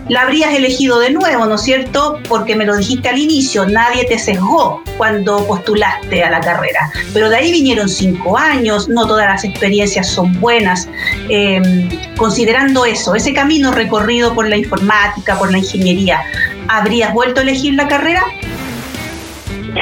la 0.08 0.22
habrías 0.22 0.54
elegido 0.54 0.98
de 0.98 1.10
nuevo, 1.10 1.46
¿no 1.46 1.56
es 1.56 1.62
cierto? 1.62 2.18
Porque 2.28 2.56
me 2.56 2.64
lo 2.64 2.76
dijiste 2.76 3.08
al 3.08 3.18
inicio, 3.18 3.66
nadie 3.66 4.04
te 4.04 4.18
sesgó 4.18 4.82
cuando 4.96 5.46
postulaste 5.46 6.24
a 6.24 6.30
la 6.30 6.40
carrera. 6.40 6.90
Pero 7.12 7.28
de 7.28 7.36
ahí 7.36 7.52
vinieron 7.52 7.88
cinco 7.88 8.38
años, 8.38 8.88
no 8.88 9.06
todas 9.06 9.26
las 9.26 9.44
experiencias 9.44 10.08
son 10.08 10.38
buenas. 10.40 10.88
Em, 11.28 11.88
considerando 12.16 12.84
eso, 12.84 13.14
ese 13.14 13.32
camino 13.32 13.70
recorrido 13.72 14.34
por 14.34 14.48
la 14.48 14.56
informática, 14.56 15.38
por 15.38 15.52
la 15.52 15.58
ingeniería, 15.58 16.22
¿habrías 16.68 17.12
vuelto 17.12 17.40
a 17.40 17.42
elegir 17.42 17.74
la 17.74 17.86
carrera? 17.88 18.24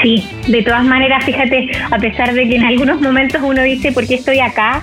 Sí, 0.03 0.29
de 0.49 0.63
todas 0.63 0.85
maneras, 0.85 1.25
fíjate, 1.25 1.71
a 1.91 1.99
pesar 1.99 2.35
de 2.35 2.49
que 2.49 2.57
en 2.57 2.65
algunos 2.65 3.01
momentos 3.01 3.41
uno 3.43 3.63
dice, 3.63 3.93
¿por 3.93 4.07
qué 4.07 4.17
estoy 4.17 4.41
acá? 4.41 4.83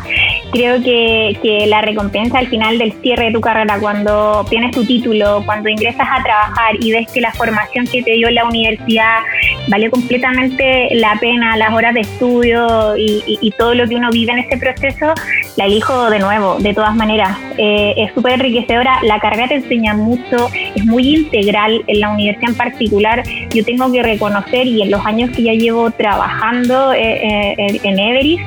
Creo 0.54 0.82
que, 0.82 1.38
que 1.42 1.66
la 1.68 1.82
recompensa 1.82 2.38
al 2.38 2.48
final 2.48 2.78
del 2.78 2.94
cierre 3.02 3.26
de 3.26 3.32
tu 3.32 3.42
carrera, 3.42 3.80
cuando 3.80 4.40
obtienes 4.40 4.72
tu 4.72 4.86
título, 4.86 5.42
cuando 5.46 5.68
ingresas 5.70 6.08
a 6.10 6.24
trabajar 6.24 6.76
y 6.80 6.92
ves 6.92 7.12
que 7.12 7.22
la 7.22 7.34
formación 7.34 7.88
que 7.88 8.04
te 8.04 8.12
dio 8.12 8.30
la 8.30 8.46
universidad 8.46 9.20
valió 9.68 9.90
completamente 9.90 10.90
la 10.96 11.18
pena, 11.20 11.58
las 11.58 11.74
horas 11.74 11.94
de 11.94 12.02
estudio 12.02 12.96
y, 12.98 13.54
todo 13.58 13.76
lo 13.76 13.88
que 13.88 13.96
uno 13.96 14.10
vive 14.10 14.32
en 14.32 14.40
ese 14.40 14.58
proceso, 14.58 15.14
la 15.58 15.66
elijo 15.66 16.10
de 16.10 16.20
nuevo, 16.20 16.58
de 16.60 16.74
todas 16.74 16.96
maneras. 16.96 17.38
Eh, 17.58 17.94
es 17.98 18.14
súper 18.14 18.34
enriquecedora, 18.34 19.00
la 19.04 19.20
carrera 19.20 19.48
te 19.48 19.56
enseña 19.56 19.94
mucho, 19.94 20.50
es 20.76 20.84
muy 20.86 21.16
integral 21.16 21.84
en 21.88 22.00
la 22.00 22.10
universidad 22.10 22.50
en 22.50 22.58
particular. 22.58 23.24
Yo 23.54 23.64
tengo 23.64 23.92
que 23.92 24.02
reconocer 24.02 24.66
y 24.66 24.82
en 24.82 24.92
los 24.92 25.06
años 25.06 25.30
que 25.32 25.44
ya 25.44 25.54
llevo 25.54 25.92
trabajando 25.92 26.94
eh, 26.94 27.54
eh, 27.58 27.80
en 27.84 28.00
Everis, 28.00 28.42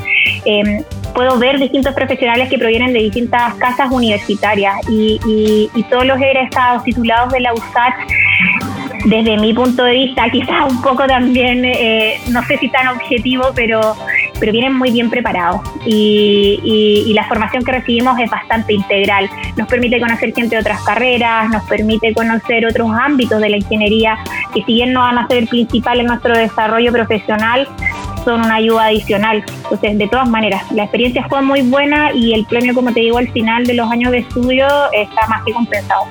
em, 0.44 0.82
puedo 1.16 1.38
ver 1.38 1.58
distintos 1.58 1.94
profesionales 1.94 2.50
que 2.50 2.58
provienen 2.58 2.92
de 2.92 2.98
distintas 2.98 3.54
casas 3.54 3.90
universitarias 3.90 4.74
y, 4.90 5.18
todos 5.88 6.04
los 6.04 6.20
egresados 6.20 6.84
titulados 6.84 7.32
de 7.32 7.40
la 7.40 7.54
USACH 7.54 7.94
desde 9.06 9.38
mi 9.38 9.54
punto 9.54 9.84
de 9.84 9.92
vista, 9.92 10.28
quizás 10.30 10.70
un 10.70 10.82
poco 10.82 11.06
también, 11.06 11.64
eh, 11.64 12.18
no 12.28 12.42
sé 12.42 12.58
si 12.58 12.68
tan 12.68 12.88
objetivo, 12.88 13.52
pero, 13.54 13.94
pero 14.38 14.52
vienen 14.52 14.74
muy 14.74 14.90
bien 14.90 15.08
preparados 15.08 15.60
y, 15.86 17.04
y, 17.06 17.14
la 17.14 17.24
formación 17.28 17.64
que 17.64 17.72
recibimos 17.72 18.18
es 18.18 18.28
bastante 18.28 18.74
integral. 18.74 19.30
Nos 19.56 19.68
permite 19.68 20.00
conocer 20.00 20.34
gente 20.34 20.56
de 20.56 20.60
otras 20.60 20.82
carreras, 20.82 21.48
nos 21.48 21.62
permite 21.64 22.12
conocer 22.12 22.66
otros 22.66 22.90
ámbitos 22.90 23.40
de 23.40 23.48
la 23.48 23.56
ingeniería 23.56 24.18
que 24.52 24.62
si 24.64 24.74
bien 24.74 24.92
no 24.92 25.00
van 25.00 25.18
a 25.18 25.28
ser 25.28 25.38
el 25.38 25.48
principal 25.48 26.00
en 26.00 26.06
nuestro 26.06 26.36
desarrollo 26.36 26.92
profesional, 26.92 27.68
son 28.26 28.40
una 28.44 28.56
ayuda 28.56 28.86
adicional. 28.86 29.44
Entonces, 29.62 29.98
de 29.98 30.08
todas 30.08 30.28
maneras, 30.28 30.62
la 30.72 30.82
experiencia 30.82 31.24
fue 31.28 31.40
muy 31.42 31.62
buena 31.62 32.12
y 32.12 32.34
el 32.34 32.44
premio, 32.44 32.74
como 32.74 32.92
te 32.92 33.00
digo, 33.00 33.18
al 33.18 33.28
final 33.30 33.64
de 33.64 33.74
los 33.74 33.90
años 33.90 34.10
de 34.10 34.18
estudio 34.18 34.66
está 34.92 35.26
más 35.28 35.44
que 35.44 35.52
compensado 35.52 36.06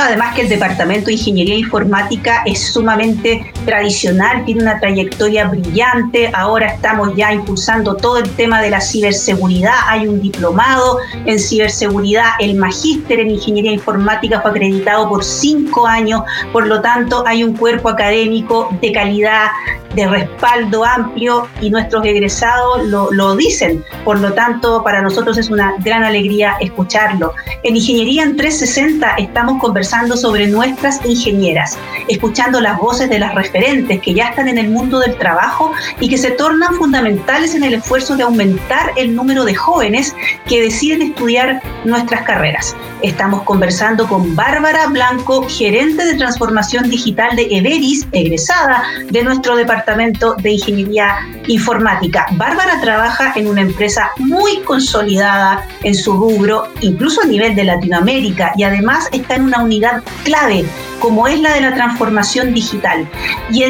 además 0.00 0.34
que 0.34 0.42
el 0.42 0.48
Departamento 0.48 1.06
de 1.06 1.14
Ingeniería 1.14 1.56
Informática 1.56 2.42
es 2.46 2.72
sumamente 2.72 3.52
tradicional, 3.64 4.44
tiene 4.44 4.62
una 4.62 4.78
trayectoria 4.80 5.46
brillante, 5.46 6.30
ahora 6.34 6.68
estamos 6.68 7.14
ya 7.16 7.32
impulsando 7.32 7.96
todo 7.96 8.18
el 8.18 8.30
tema 8.30 8.60
de 8.60 8.70
la 8.70 8.80
ciberseguridad, 8.80 9.74
hay 9.86 10.06
un 10.06 10.20
diplomado 10.20 10.98
en 11.24 11.38
ciberseguridad, 11.38 12.32
el 12.40 12.56
magíster 12.56 13.20
en 13.20 13.30
Ingeniería 13.30 13.72
Informática 13.72 14.40
fue 14.40 14.50
acreditado 14.52 15.08
por 15.08 15.24
cinco 15.24 15.86
años, 15.86 16.22
por 16.52 16.66
lo 16.66 16.80
tanto 16.80 17.24
hay 17.26 17.42
un 17.44 17.56
cuerpo 17.56 17.88
académico 17.88 18.68
de 18.80 18.92
calidad, 18.92 19.48
de 19.94 20.06
respaldo 20.06 20.84
amplio 20.84 21.48
y 21.60 21.70
nuestros 21.70 22.04
egresados 22.04 22.84
lo, 22.84 23.10
lo, 23.10 23.36
dicen. 23.36 23.84
Por 24.04 24.20
lo 24.20 24.32
tanto, 24.32 24.82
para 24.82 25.02
nosotros 25.02 25.38
es 25.38 25.50
una 25.50 25.74
gran 25.80 26.04
alegría 26.04 26.56
escucharlo. 26.60 27.32
En 27.62 27.76
Ingeniería 27.76 28.22
en 28.22 28.36
360 28.36 29.16
estamos 29.16 29.60
conversando 29.60 30.16
sobre 30.16 30.46
nuestras 30.46 31.04
ingenieras, 31.04 31.78
escuchando 32.08 32.60
las 32.60 32.78
voces 32.78 33.08
de 33.08 33.18
las 33.18 33.34
referentes 33.34 34.00
que 34.00 34.14
ya 34.14 34.28
están 34.28 34.48
en 34.48 34.58
el 34.58 34.68
mundo 34.68 35.00
del 35.00 35.16
trabajo 35.16 35.72
y 36.00 36.08
que 36.08 36.18
se 36.18 36.32
tornan 36.32 36.74
fundamentales 36.74 37.54
en 37.54 37.64
el 37.64 37.74
esfuerzo 37.74 38.16
de 38.16 38.24
aumentar 38.24 38.92
el 38.96 39.14
número 39.14 39.44
de 39.44 39.54
jóvenes 39.54 40.14
que 40.46 40.62
deciden 40.62 41.02
estudiar 41.02 41.60
nuestras 41.84 42.22
carreras. 42.22 42.76
Estamos 43.02 43.42
conversando 43.42 44.06
con 44.08 44.34
Bárbara 44.34 44.86
Blanco, 44.88 45.46
gerente 45.48 46.04
de 46.04 46.14
transformación 46.14 46.90
digital 46.90 47.36
de 47.36 47.48
Everis, 47.50 48.06
egresada 48.12 48.82
de 49.10 49.22
nuestro 49.22 49.56
departamento 49.56 49.87
De 49.88 50.50
Ingeniería 50.50 51.16
Informática. 51.46 52.26
Bárbara 52.32 52.78
trabaja 52.82 53.32
en 53.36 53.46
una 53.46 53.62
empresa 53.62 54.10
muy 54.18 54.58
consolidada 54.58 55.66
en 55.82 55.94
su 55.94 56.12
rubro, 56.12 56.68
incluso 56.82 57.22
a 57.22 57.26
nivel 57.26 57.54
de 57.56 57.64
Latinoamérica, 57.64 58.52
y 58.58 58.64
además 58.64 59.08
está 59.12 59.36
en 59.36 59.44
una 59.44 59.62
unidad 59.62 60.02
clave 60.24 60.66
como 61.00 61.26
es 61.26 61.40
la 61.40 61.54
de 61.54 61.62
la 61.62 61.74
transformación 61.74 62.52
digital. 62.52 63.08
Y, 63.50 63.62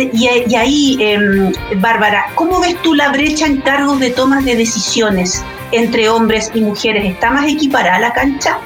ahí, 0.56 0.96
em, 1.00 1.52
Bárbara, 1.76 2.26
¿cómo 2.34 2.60
ves 2.60 2.74
tú 2.82 2.94
la 2.94 3.10
brecha 3.10 3.46
en 3.46 3.60
cargos 3.60 4.00
de 4.00 4.10
tomas 4.10 4.44
de 4.44 4.56
decisiones 4.56 5.44
entre 5.70 6.08
hombres 6.08 6.50
y 6.54 6.62
mujeres? 6.62 7.04
¿Está 7.04 7.30
más 7.30 7.46
equiparada 7.46 8.00
la 8.00 8.12
cancha? 8.12 8.58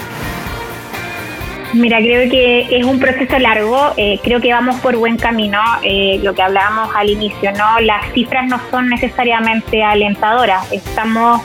Mira, 1.74 1.98
creo 2.00 2.30
que 2.30 2.66
es 2.70 2.84
un 2.84 3.00
proceso 3.00 3.38
largo, 3.38 3.94
eh, 3.96 4.20
creo 4.22 4.42
que 4.42 4.52
vamos 4.52 4.78
por 4.80 4.94
buen 4.96 5.16
camino, 5.16 5.58
eh, 5.82 6.20
lo 6.22 6.34
que 6.34 6.42
hablábamos 6.42 6.94
al 6.94 7.08
inicio, 7.08 7.50
¿no? 7.52 7.80
Las 7.80 8.12
cifras 8.12 8.46
no 8.46 8.60
son 8.70 8.90
necesariamente 8.90 9.82
alentadoras, 9.82 10.70
estamos 10.70 11.40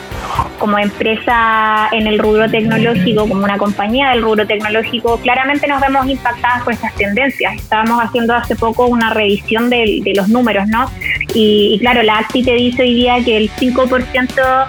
como 0.60 0.77
empresa 0.79 1.88
en 1.93 2.07
el 2.07 2.19
rubro 2.19 2.50
tecnológico, 2.50 3.22
como 3.27 3.46
una 3.46 3.57
compañía 3.57 4.10
del 4.10 4.22
rubro 4.22 4.46
tecnológico, 4.46 5.17
claramente 5.19 5.65
nos 5.65 5.79
vemos 5.79 6.05
impactadas 6.10 6.63
por 6.63 6.74
estas 6.74 6.93
tendencias. 6.96 7.55
Estábamos 7.55 8.03
haciendo 8.03 8.34
hace 8.34 8.57
poco 8.57 8.88
una 8.88 9.12
revisión 9.12 9.69
de, 9.69 10.01
los 10.13 10.27
números, 10.27 10.67
¿no? 10.67 10.91
Y, 11.34 11.77
claro, 11.79 12.03
la 12.03 12.17
ACTI 12.17 12.43
te 12.43 12.53
dice 12.53 12.81
hoy 12.81 12.93
día 12.96 13.24
que 13.24 13.38
el 13.38 13.50
5%, 13.50 14.67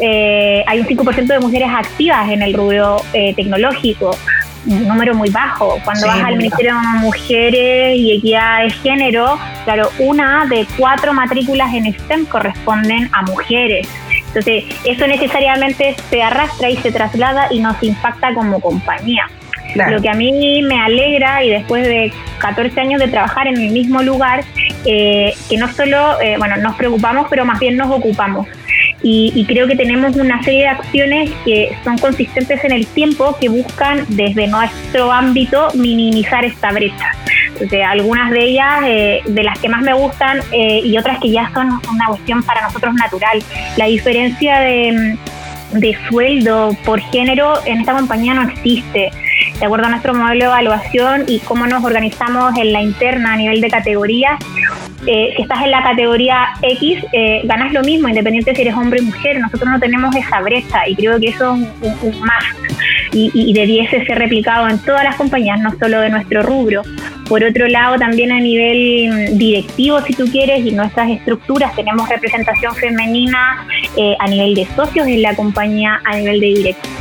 eh, 0.00 0.62
hay 0.66 0.80
un 0.80 0.86
5% 0.86 1.26
de 1.26 1.40
mujeres 1.40 1.68
activas 1.68 2.30
en 2.30 2.42
el 2.42 2.54
rubro 2.54 3.02
tecnológico 3.12 4.16
un 4.66 4.88
número 4.88 5.14
muy 5.14 5.30
bajo. 5.30 5.78
Cuando 5.84 6.06
vas 6.06 6.22
al 6.22 6.36
Ministerio 6.36 6.74
de 6.74 6.98
Mujeres 7.00 7.96
y 7.96 8.16
Equidad 8.18 8.62
de 8.62 8.70
Género, 8.70 9.38
claro, 9.64 9.90
una 9.98 10.46
de 10.46 10.66
cuatro 10.76 11.12
matrículas 11.12 11.72
en 11.74 11.92
STEM 11.92 12.26
corresponden 12.26 13.08
a 13.12 13.22
mujeres. 13.22 13.88
Entonces, 14.28 14.64
eso 14.84 15.06
necesariamente 15.06 15.96
se 16.08 16.22
arrastra 16.22 16.70
y 16.70 16.76
se 16.76 16.92
traslada 16.92 17.48
y 17.50 17.60
nos 17.60 17.82
impacta 17.82 18.32
como 18.34 18.60
compañía. 18.60 19.28
Lo 19.74 20.00
que 20.02 20.08
a 20.08 20.14
mí 20.14 20.62
me 20.62 20.80
alegra 20.80 21.44
y 21.44 21.50
después 21.50 21.86
de 21.86 22.12
14 22.38 22.80
años 22.80 23.00
de 23.00 23.08
trabajar 23.08 23.46
en 23.46 23.56
el 23.56 23.70
mismo 23.70 24.02
lugar, 24.02 24.44
eh, 24.84 25.32
que 25.48 25.56
no 25.56 25.72
solo, 25.72 26.20
eh, 26.20 26.36
bueno, 26.38 26.56
nos 26.56 26.74
preocupamos, 26.76 27.26
pero 27.30 27.44
más 27.44 27.60
bien 27.60 27.76
nos 27.76 27.90
ocupamos. 27.90 28.48
Y, 29.02 29.44
creo 29.48 29.66
que 29.66 29.76
tenemos 29.76 30.14
una 30.16 30.42
serie 30.42 30.60
de 30.60 30.68
acciones 30.68 31.30
que 31.44 31.70
son 31.84 31.96
consistentes 31.98 32.62
en 32.64 32.72
el 32.72 32.86
tiempo 32.86 33.36
que 33.40 33.48
buscan 33.48 34.04
desde 34.08 34.46
nuestro 34.46 35.10
ámbito 35.10 35.68
minimizar 35.74 36.44
esta 36.44 36.70
brecha. 36.70 37.12
Entonces, 37.52 37.80
algunas 37.84 38.30
de 38.30 38.44
ellas, 38.44 38.80
eh, 38.84 39.22
de 39.26 39.42
las 39.42 39.58
que 39.58 39.68
más 39.68 39.82
me 39.82 39.94
gustan 39.94 40.40
eh, 40.52 40.80
y 40.84 40.96
otras 40.98 41.18
que 41.18 41.30
ya 41.30 41.50
son 41.54 41.68
una 41.68 42.06
cuestión 42.08 42.42
para 42.42 42.62
nosotros 42.62 42.94
natural. 42.94 43.42
La 43.76 43.86
diferencia 43.86 44.60
de, 44.60 45.16
de 45.72 45.96
sueldo 46.08 46.76
por 46.84 47.00
género 47.00 47.54
en 47.64 47.80
esta 47.80 47.94
compañía 47.94 48.34
no 48.34 48.48
existe 48.48 49.10
de 49.60 49.66
acuerdo 49.66 49.86
a 49.86 49.90
nuestro 49.90 50.14
modelo 50.14 50.40
de 50.40 50.46
evaluación 50.46 51.24
y 51.28 51.38
cómo 51.40 51.66
nos 51.66 51.84
organizamos 51.84 52.56
en 52.56 52.72
la 52.72 52.80
interna 52.80 53.34
a 53.34 53.36
nivel 53.36 53.60
de 53.60 53.68
categorías, 53.68 54.40
eh, 55.06 55.32
si 55.36 55.42
estás 55.42 55.62
en 55.62 55.70
la 55.70 55.82
categoría 55.82 56.48
X, 56.62 57.04
eh, 57.12 57.42
ganas 57.44 57.72
lo 57.72 57.82
mismo, 57.82 58.08
independiente 58.08 58.54
si 58.54 58.62
eres 58.62 58.74
hombre 58.74 59.00
o 59.00 59.04
mujer. 59.04 59.38
Nosotros 59.38 59.70
no 59.70 59.78
tenemos 59.78 60.14
esa 60.16 60.40
brecha 60.40 60.86
y 60.86 60.94
creo 60.94 61.20
que 61.20 61.28
eso 61.28 61.56
es 61.82 61.92
un, 62.02 62.20
más 62.20 62.44
y, 63.12 63.30
y, 63.34 63.52
debiese 63.52 64.04
ser 64.04 64.18
replicado 64.18 64.68
en 64.68 64.78
todas 64.78 65.04
las 65.04 65.16
compañías, 65.16 65.60
no 65.60 65.72
solo 65.78 66.00
de 66.00 66.10
nuestro 66.10 66.42
rubro. 66.42 66.82
Por 67.28 67.44
otro 67.44 67.68
lado, 67.68 67.96
también 67.96 68.32
a 68.32 68.40
nivel 68.40 69.38
directivo, 69.38 70.00
si 70.02 70.14
tú 70.14 70.24
quieres, 70.30 70.66
y 70.66 70.72
nuestras 70.72 71.10
estructuras, 71.10 71.74
tenemos 71.76 72.08
representación 72.08 72.74
femenina 72.74 73.66
eh, 73.96 74.16
a 74.18 74.26
nivel 74.26 74.54
de 74.54 74.66
socios 74.74 75.06
en 75.06 75.22
la 75.22 75.34
compañía, 75.34 76.00
a 76.04 76.16
nivel 76.16 76.40
de 76.40 76.46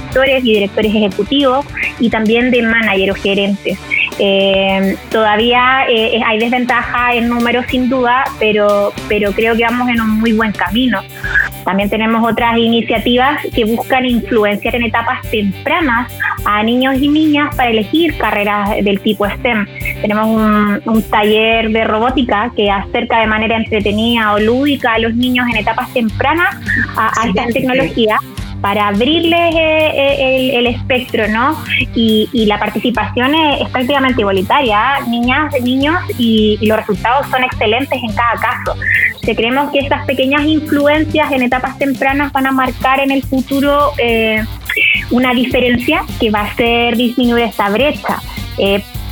directores 0.10 0.44
y 0.44 0.54
directores 0.54 0.96
ejecutivos, 0.96 1.66
y 2.00 2.10
también 2.10 2.52
de 2.52 2.62
managers 2.62 3.18
o 3.18 3.22
gerentes. 3.22 3.78
Eh, 4.22 4.98
todavía 5.12 5.86
eh, 5.90 6.20
hay 6.26 6.40
desventaja 6.40 7.14
en 7.14 7.30
números 7.30 7.66
sin 7.70 7.90
duda, 7.90 8.26
pero, 8.40 8.92
pero 9.08 9.32
creo 9.32 9.56
que 9.56 9.64
vamos 9.64 9.88
en 9.90 10.02
un 10.02 10.20
muy 10.20 10.34
buen 10.34 10.52
camino. 10.52 11.00
También 11.64 11.90
tenemos 11.90 12.30
otras 12.30 12.58
iniciativas 12.58 13.42
que 13.54 13.64
buscan 13.66 14.06
influenciar 14.06 14.76
en 14.76 14.84
etapas 14.84 15.22
tempranas 15.30 16.12
a 16.44 16.64
niños 16.64 16.96
y 17.00 17.08
niñas 17.08 17.56
para 17.56 17.70
elegir 17.70 18.18
carreras 18.18 18.84
del 18.84 19.00
tipo 19.02 19.30
STEM. 19.30 19.66
Tenemos 20.02 20.82
un, 20.86 21.04
taller 21.10 21.70
de 21.72 21.86
robótica 21.86 22.52
que 22.56 22.70
acerca 22.70 23.20
de 23.20 23.28
manera 23.28 23.56
entretenida 23.56 24.34
o 24.34 24.40
lúdica 24.40 24.94
a 24.94 25.00
los 25.00 25.16
niños 25.16 25.48
en 25.50 25.58
etapas 25.58 25.92
tempranas 25.94 26.56
a, 26.98 27.22
a 27.22 27.28
estas 27.28 27.48
tecnologías 27.54 28.20
para 28.62 28.90
abrirles 28.90 29.56
eh, 29.56 29.92
eh, 29.96 30.52
el, 30.58 30.68
espectro, 30.68 31.28
¿no? 31.28 31.58
Y, 31.96 32.46
la 32.46 32.60
participación 32.60 33.36
es, 33.36 33.70
prácticamente 33.70 34.22
igualitaria, 34.22 35.00
niñas, 35.08 35.54
niños, 35.62 35.96
y, 36.18 36.58
los 36.62 36.78
resultados 36.78 37.28
son 37.30 37.44
excelentes 37.44 38.00
en 38.02 38.14
cada 38.14 38.34
caso. 38.34 38.76
Creemos 39.22 39.72
que 39.72 39.80
estas 39.80 40.06
pequeñas 40.06 40.44
influencias 40.44 41.32
en 41.32 41.44
etapas 41.44 41.78
tempranas 41.78 42.32
van 42.32 42.48
a 42.48 42.52
marcar 42.52 43.00
en 43.00 43.12
el 43.12 43.22
futuro 43.24 43.92
eh, 44.00 44.44
una 45.12 45.34
diferencia 45.34 46.04
que 46.20 46.32
va 46.32 46.42
a 46.42 46.56
ser 46.56 46.98
disminuir 46.98 47.46
esta 47.46 47.70
brecha. 47.70 48.20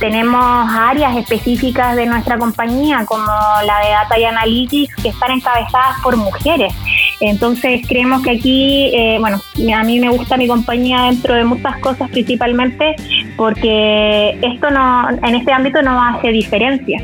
tenemos 0.00 0.70
áreas 0.70 1.16
específicas 1.16 1.96
de 1.96 2.06
nuestra 2.06 2.36
compañía, 2.36 3.04
como 3.06 3.24
la 3.64 3.78
de 3.80 3.90
Data 3.90 4.18
y 4.18 4.24
Analytics, 4.24 4.94
que 4.96 5.08
están 5.08 5.30
encabezadas 5.32 6.00
por 6.02 6.16
mujeres. 6.16 6.74
Entonces 7.20 7.82
creemos 7.86 8.22
que 8.22 8.30
aquí, 8.30 8.90
eh, 8.94 9.16
bueno, 9.18 9.40
a 9.74 9.82
mí 9.82 10.00
me 10.00 10.08
gusta 10.08 10.36
mi 10.36 10.46
compañía 10.46 11.02
dentro 11.02 11.34
de 11.34 11.44
muchas 11.44 11.78
cosas 11.78 12.08
principalmente 12.10 12.94
porque 13.36 14.38
esto 14.42 14.70
no, 14.70 15.10
en 15.10 15.34
este 15.34 15.52
ámbito 15.52 15.82
no 15.82 16.02
hace 16.02 16.28
diferencia. 16.28 17.02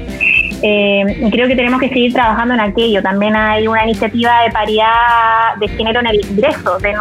Eh, 0.67 1.21
y 1.21 1.31
creo 1.31 1.47
que 1.47 1.57
tenemos 1.57 1.81
que 1.81 1.89
seguir 1.89 2.13
trabajando 2.15 2.55
en 2.55 2.61
aquello. 2.61 3.03
También 3.03 3.37
hay 3.37 3.69
una 3.69 3.85
iniciativa 3.85 4.43
de 4.43 4.51
paridad 4.51 5.57
de 5.61 5.69
género 5.69 6.01
en 6.01 6.07
el 6.07 6.25
ingreso 6.25 6.79
de, 6.79 6.95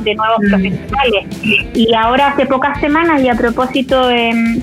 de 0.00 0.14
nuevos 0.14 0.38
mm. 0.42 0.48
profesionales. 0.48 1.24
Y 1.74 1.94
ahora 1.94 2.28
hace 2.28 2.46
pocas 2.46 2.78
semanas 2.80 3.22
y 3.22 3.28
a 3.28 3.34
propósito 3.34 4.08
de 4.08 4.60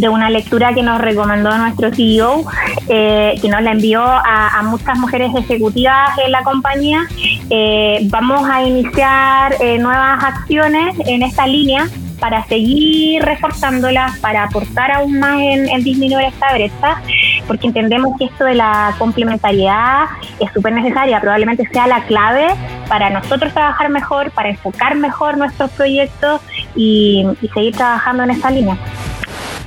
de 0.00 0.08
una 0.08 0.30
lectura 0.30 0.72
que 0.74 0.82
nos 0.82 1.00
recomendó 1.00 1.56
nuestro 1.56 1.92
CEO, 1.94 2.44
eh, 2.88 3.34
que 3.40 3.48
nos 3.48 3.62
la 3.62 3.72
envió 3.72 4.02
a, 4.02 4.62
muchas 4.64 4.96
mujeres 4.98 5.32
ejecutivas 5.34 6.10
en 6.24 6.32
la 6.32 6.42
compañía. 6.42 7.00
Eh, 7.50 8.00
vamos 8.04 8.48
a 8.48 8.62
iniciar 8.62 9.54
eh, 9.60 9.78
nuevas 9.78 10.22
acciones 10.22 10.96
en 11.06 11.22
esta 11.22 11.46
línea 11.46 11.88
para 12.20 12.44
seguir 12.44 13.22
reforzándolas, 13.22 14.16
para 14.20 14.44
aportar 14.44 14.92
aún 14.92 15.18
más 15.18 15.40
en, 15.40 15.82
disminuir 15.82 16.26
esta 16.26 16.54
brecha, 16.54 17.02
porque 17.48 17.66
entendemos 17.66 18.16
que 18.16 18.26
esto 18.26 18.44
de 18.44 18.54
la 18.54 18.94
complementariedad 18.96 20.04
es 20.38 20.52
súper 20.52 20.72
necesaria, 20.72 21.20
probablemente 21.20 21.68
sea 21.72 21.88
la 21.88 22.04
clave 22.04 22.46
para 22.88 23.10
nosotros 23.10 23.52
trabajar 23.52 23.88
mejor, 23.88 24.30
para 24.30 24.50
enfocar 24.50 24.94
mejor 24.94 25.36
nuestros 25.36 25.70
proyectos 25.72 26.40
y 26.76 27.26
seguir 27.52 27.74
trabajando 27.74 28.22
en 28.22 28.30
esta 28.30 28.50
línea. 28.52 28.78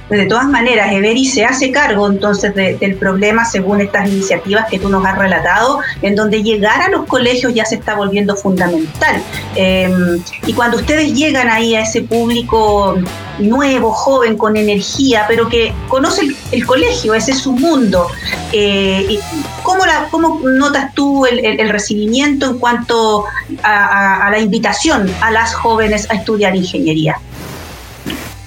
De 0.09 0.27
todas 0.27 0.47
maneras, 0.47 0.91
Everi 0.91 1.25
se 1.25 1.45
hace 1.45 1.71
cargo 1.71 2.07
entonces 2.07 2.53
del 2.53 2.95
problema 2.95 3.43
según 3.43 3.81
estas 3.81 4.07
iniciativas 4.07 4.67
que 4.69 4.77
tú 4.77 4.87
nos 4.89 5.03
has 5.03 5.17
relatado, 5.17 5.79
en 6.03 6.15
donde 6.15 6.43
llegar 6.43 6.79
a 6.81 6.89
los 6.89 7.05
colegios 7.07 7.55
ya 7.55 7.65
se 7.65 7.75
está 7.75 7.95
volviendo 7.95 8.35
fundamental. 8.35 9.21
Em, 9.55 10.21
y 10.45 10.53
cuando 10.53 10.77
ustedes 10.77 11.13
llegan 11.13 11.49
ahí 11.49 11.73
a 11.73 11.81
ese 11.81 12.01
público 12.01 12.99
nuevo, 13.39 13.91
joven, 13.91 14.37
con 14.37 14.55
energía, 14.57 15.25
pero 15.27 15.49
que 15.49 15.73
conoce 15.87 16.21
el, 16.51 16.65
colegio, 16.67 17.15
ese 17.15 17.31
es 17.31 17.39
su 17.39 17.53
mundo, 17.53 18.07
eh, 18.51 19.19
¿cómo, 19.63 19.85
la, 19.87 20.07
¿cómo 20.11 20.39
notas 20.43 20.93
tú 20.93 21.25
el, 21.25 21.69
recibimiento 21.69 22.45
en 22.51 22.59
cuanto 22.59 23.25
a 23.63 24.29
la 24.29 24.37
invitación 24.37 25.11
a 25.21 25.31
las 25.31 25.55
jóvenes 25.55 26.07
a 26.11 26.15
estudiar 26.15 26.55
ingeniería? 26.55 27.17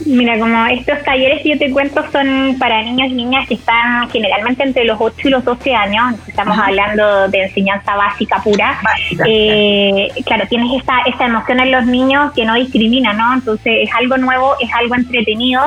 Mira, 0.08 0.38
como 0.38 0.66
estos 0.68 1.02
talleres 1.04 1.42
que 1.42 1.50
yo 1.50 1.58
te 1.58 1.70
cuento 1.70 2.02
son 2.10 2.56
para 2.58 2.82
niños 2.82 3.10
y 3.10 3.14
niñas 3.14 3.46
que 3.46 3.54
están 3.54 4.08
generalmente 4.08 4.62
entre 4.62 4.84
los 4.84 4.96
8 4.98 5.28
y 5.28 5.30
los 5.30 5.44
12 5.44 5.74
años, 5.74 6.14
estamos 6.26 6.58
hablando 6.58 7.28
de 7.28 7.42
enseñanza 7.42 7.94
básica 7.94 8.42
pura. 8.42 8.80
Eh, 9.26 10.08
claro, 10.24 10.46
tienes 10.48 10.80
esta, 10.80 11.00
esta 11.04 11.26
emoción 11.26 11.60
en 11.60 11.72
los 11.72 11.84
niños 11.84 12.32
que 12.32 12.46
no 12.46 12.54
discrimina, 12.54 13.12
¿no? 13.12 13.34
Entonces 13.34 13.70
es 13.82 13.90
algo 13.94 14.16
nuevo, 14.16 14.54
es 14.60 14.70
algo 14.72 14.94
entretenido. 14.94 15.60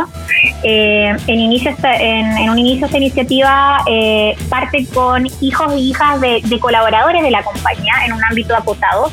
Eh, 0.63 1.15
en, 1.27 1.39
inicio, 1.39 1.75
en, 1.83 2.49
un 2.49 2.57
inicio 2.57 2.87
esta 2.87 2.97
iniciativa 2.97 3.83
eh, 3.87 4.35
parte 4.49 4.87
con 4.91 5.27
hijos 5.39 5.73
y 5.77 5.91
hijas 5.91 6.19
de, 6.19 6.41
colaboradores 6.59 7.21
de 7.21 7.29
la 7.29 7.43
compañía 7.43 7.93
en 8.05 8.13
un 8.13 8.23
ámbito 8.23 8.55
acotado. 8.55 9.11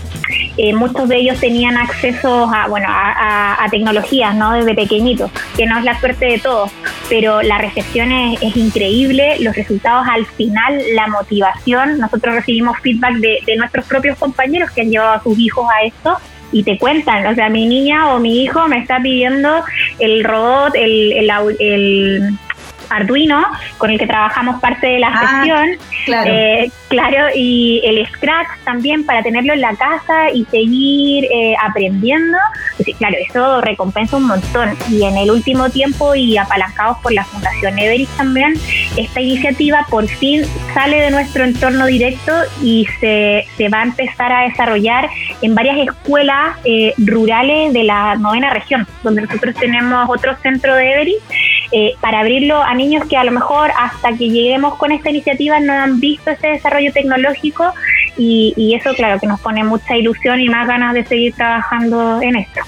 Muchos 0.74 1.08
de 1.08 1.16
ellos 1.16 1.38
tenían 1.38 1.76
acceso 1.76 2.50
a, 2.52 2.68
bueno, 2.68 2.86
a, 2.88 3.66
tecnologías, 3.70 4.34
¿no? 4.34 4.52
Desde 4.52 4.74
pequeñitos 4.74 5.30
que 5.56 5.66
no 5.66 5.78
es 5.78 5.84
la 5.84 5.98
suerte 6.00 6.26
de 6.26 6.38
todos, 6.38 6.70
pero 7.08 7.42
la 7.42 7.58
recepción 7.58 8.10
es, 8.12 8.56
increíble, 8.56 9.36
los 9.40 9.54
resultados 9.54 10.06
al 10.08 10.26
final, 10.26 10.80
la 10.94 11.06
motivación, 11.06 11.98
nosotros 11.98 12.36
recibimos 12.36 12.78
feedback 12.80 13.14
de, 13.16 13.56
nuestros 13.56 13.86
propios 13.86 14.16
compañeros 14.18 14.70
que 14.70 14.82
han 14.82 14.90
llevado 14.90 15.12
a 15.12 15.22
sus 15.22 15.38
hijos 15.38 15.66
a 15.70 15.84
esto 15.84 16.16
y 16.52 16.62
te 16.62 16.78
cuentan, 16.78 17.26
o 17.26 17.34
sea, 17.34 17.48
mi 17.48 17.66
niña 17.66 18.14
o 18.14 18.20
mi 18.20 18.42
hijo 18.42 18.68
me 18.68 18.78
está 18.78 19.00
pidiendo 19.00 19.62
el 19.98 20.24
robot, 20.24 20.74
el, 20.76 21.12
el 21.58 22.38
Arduino, 22.90 23.44
con 23.78 23.90
el 23.90 23.98
que 23.98 24.06
trabajamos 24.06 24.60
parte 24.60 24.86
de 24.86 24.98
la 24.98 25.08
ah, 25.08 25.18
gestión. 25.18 25.68
Claro. 26.04 26.30
Eh, 26.32 26.70
claro, 26.88 27.26
y 27.34 27.82
el 27.84 28.06
Scratch 28.06 28.48
también 28.64 29.04
para 29.04 29.22
tenerlo 29.22 29.52
en 29.52 29.60
la 29.60 29.74
casa 29.76 30.30
y 30.32 30.44
seguir 30.46 31.24
eh, 31.24 31.54
aprendiendo. 31.62 32.38
claro, 32.98 33.16
eso 33.28 33.60
recompensa 33.60 34.16
un 34.16 34.26
montón. 34.26 34.76
Y 34.90 35.04
en 35.04 35.16
el 35.16 35.30
último 35.30 35.68
tiempo, 35.70 36.14
y 36.14 36.36
apalancados 36.36 36.98
por 36.98 37.12
la 37.12 37.24
Fundación 37.24 37.78
Everest 37.78 38.16
también, 38.16 38.54
esta 38.96 39.20
iniciativa 39.20 39.86
por 39.90 40.06
fin 40.08 40.44
sale 40.74 41.00
de 41.00 41.10
nuestro 41.10 41.44
entorno 41.44 41.86
directo 41.86 42.32
y 42.62 42.86
se, 43.00 43.46
se 43.56 43.68
va 43.68 43.80
a 43.80 43.84
empezar 43.84 44.32
a 44.32 44.42
desarrollar 44.42 45.08
en 45.42 45.54
varias 45.54 45.88
escuelas 45.88 46.56
eh, 46.64 46.94
rurales 46.98 47.72
de 47.72 47.84
la 47.84 48.16
novena 48.16 48.50
región, 48.50 48.86
donde 49.02 49.22
nosotros 49.22 49.54
tenemos 49.54 50.08
otro 50.08 50.36
centro 50.36 50.74
de 50.74 50.92
Everest 50.92 51.22
eh, 51.70 51.94
para 52.00 52.20
abrirlo 52.20 52.62
a 52.62 52.74
niños 52.74 53.06
que 53.08 53.16
a 53.16 53.24
lo 53.24 53.32
mejor 53.32 53.70
hasta 53.78 54.10
que 54.10 54.30
lleguemos 54.30 54.76
con 54.76 54.90
esta 54.90 55.10
iniciativa 55.10 55.60
no 55.60 55.74
han 55.74 56.00
visto 56.00 56.30
ese 56.30 56.48
desarrollo 56.48 56.92
tecnológico 56.92 57.74
y, 58.16 58.74
eso 58.74 58.92
claro 58.94 59.20
que 59.20 59.26
nos 59.26 59.40
pone 59.40 59.64
mucha 59.64 59.96
ilusión 59.96 60.40
y 60.40 60.48
más 60.48 60.66
ganas 60.66 60.94
de 60.94 61.04
seguir 61.04 61.34
trabajando 61.34 62.20
en 62.20 62.36
esto. 62.36 62.60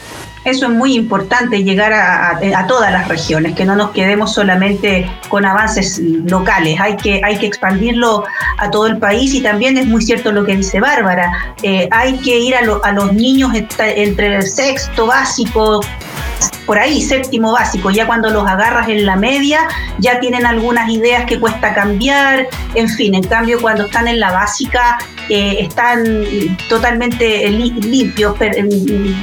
Eso 0.45 0.67
es 0.67 0.73
muy 0.73 0.95
importante, 0.95 1.63
llegar 1.63 1.93
a, 1.93 2.67
todas 2.67 2.91
las 2.93 3.09
regiones, 3.09 3.55
que 3.55 3.65
no 3.65 3.77
nos 3.77 3.91
quedemos 3.91 4.33
solamente 4.33 5.11
con 5.29 5.45
avances 5.45 6.01
locales, 6.01 6.81
hay 6.81 6.97
que, 6.97 7.21
hay 7.23 7.37
que 7.37 7.47
expandirlo 7.47 8.25
a 8.59 8.71
todo 8.71 8.87
el 8.87 8.99
país 8.99 9.35
y 9.35 9.43
también 9.43 9.77
es 9.77 9.87
muy 9.87 10.03
cierto 10.03 10.33
lo 10.33 10.45
que 10.45 10.57
dice 10.57 10.81
Bárbara, 10.81 11.55
eh, 11.63 11.89
hay 11.91 12.17
que 12.19 12.39
ir 12.39 12.55
a, 12.55 12.61
a 12.61 12.93
los 12.93 13.13
niños 13.13 13.53
entre 13.55 14.37
el 14.37 14.43
sexto 14.43 15.07
básico, 15.07 15.81
por 16.71 16.79
ahí, 16.79 17.03
séptimo 17.03 17.51
básico, 17.51 17.91
ya 17.91 18.07
cuando 18.07 18.31
los 18.31 18.47
agarras 18.47 18.89
en 18.89 19.05
la 19.05 19.17
media, 19.17 19.67
ya 19.99 20.21
tienen 20.21 20.47
algunas 20.47 20.89
ideas 20.89 21.25
que 21.25 21.41
cuesta 21.41 21.75
cambiar, 21.75 22.47
en 22.77 22.89
fin, 22.89 23.17
en 23.17 23.25
cambio 23.25 23.61
cuando 23.61 23.87
están 23.87 24.07
en 24.07 24.21
la 24.21 24.31
básica 24.31 24.97
eh, 25.29 25.57
están 25.63 26.25
totalmente 26.69 27.51
limpios, 27.51 28.37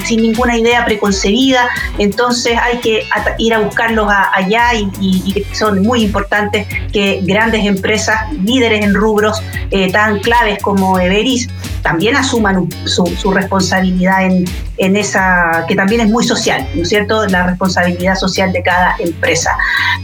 sin 0.03 0.23
ninguna 0.23 0.57
idea 0.57 0.83
preconcebida, 0.83 1.69
entonces 1.97 2.59
hay 2.61 2.79
que 2.79 3.03
ir 3.37 3.53
a 3.53 3.59
buscarlos 3.59 4.11
allá 4.33 4.73
y, 4.73 5.45
son 5.53 5.83
muy 5.83 6.03
importantes 6.03 6.67
que 6.91 7.21
grandes 7.23 7.65
empresas, 7.65 8.29
líderes 8.43 8.83
en 8.83 8.93
rubros 8.93 9.41
eh, 9.71 9.89
tan 9.89 10.19
claves 10.19 10.61
como 10.61 10.99
Everis, 10.99 11.47
también 11.81 12.15
asuman 12.15 12.69
su, 12.85 13.31
responsabilidad 13.31 14.25
en, 14.25 14.45
en, 14.77 14.97
esa, 14.97 15.65
que 15.67 15.75
también 15.75 16.01
es 16.01 16.09
muy 16.09 16.23
social, 16.23 16.67
¿no 16.75 16.83
es 16.83 16.89
cierto? 16.89 17.25
La 17.27 17.47
responsabilidad 17.47 18.15
social 18.15 18.51
de 18.51 18.63
cada 18.63 18.95
empresa. 18.99 19.51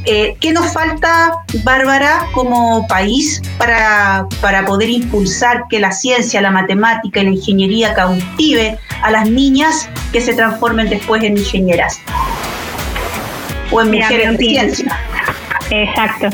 Eh, 0.05 0.35
¿Qué 0.39 0.51
nos 0.51 0.71
falta, 0.71 1.33
Bárbara, 1.63 2.27
como 2.33 2.87
país 2.87 3.41
para, 3.57 4.27
para 4.41 4.65
poder 4.65 4.89
impulsar 4.89 5.65
que 5.69 5.79
la 5.79 5.91
ciencia, 5.91 6.41
la 6.41 6.51
matemática 6.51 7.21
y 7.21 7.23
la 7.23 7.29
ingeniería 7.31 7.93
cautive 7.93 8.77
a 9.01 9.11
las 9.11 9.29
niñas 9.29 9.89
que 10.11 10.21
se 10.21 10.33
transformen 10.33 10.89
después 10.89 11.23
en 11.23 11.37
ingenieras? 11.37 11.99
O 13.71 13.81
en 13.81 13.91
mujeres 13.91 14.37
de 14.37 14.37
ciencia. 14.37 14.99
Exacto. 15.81 16.29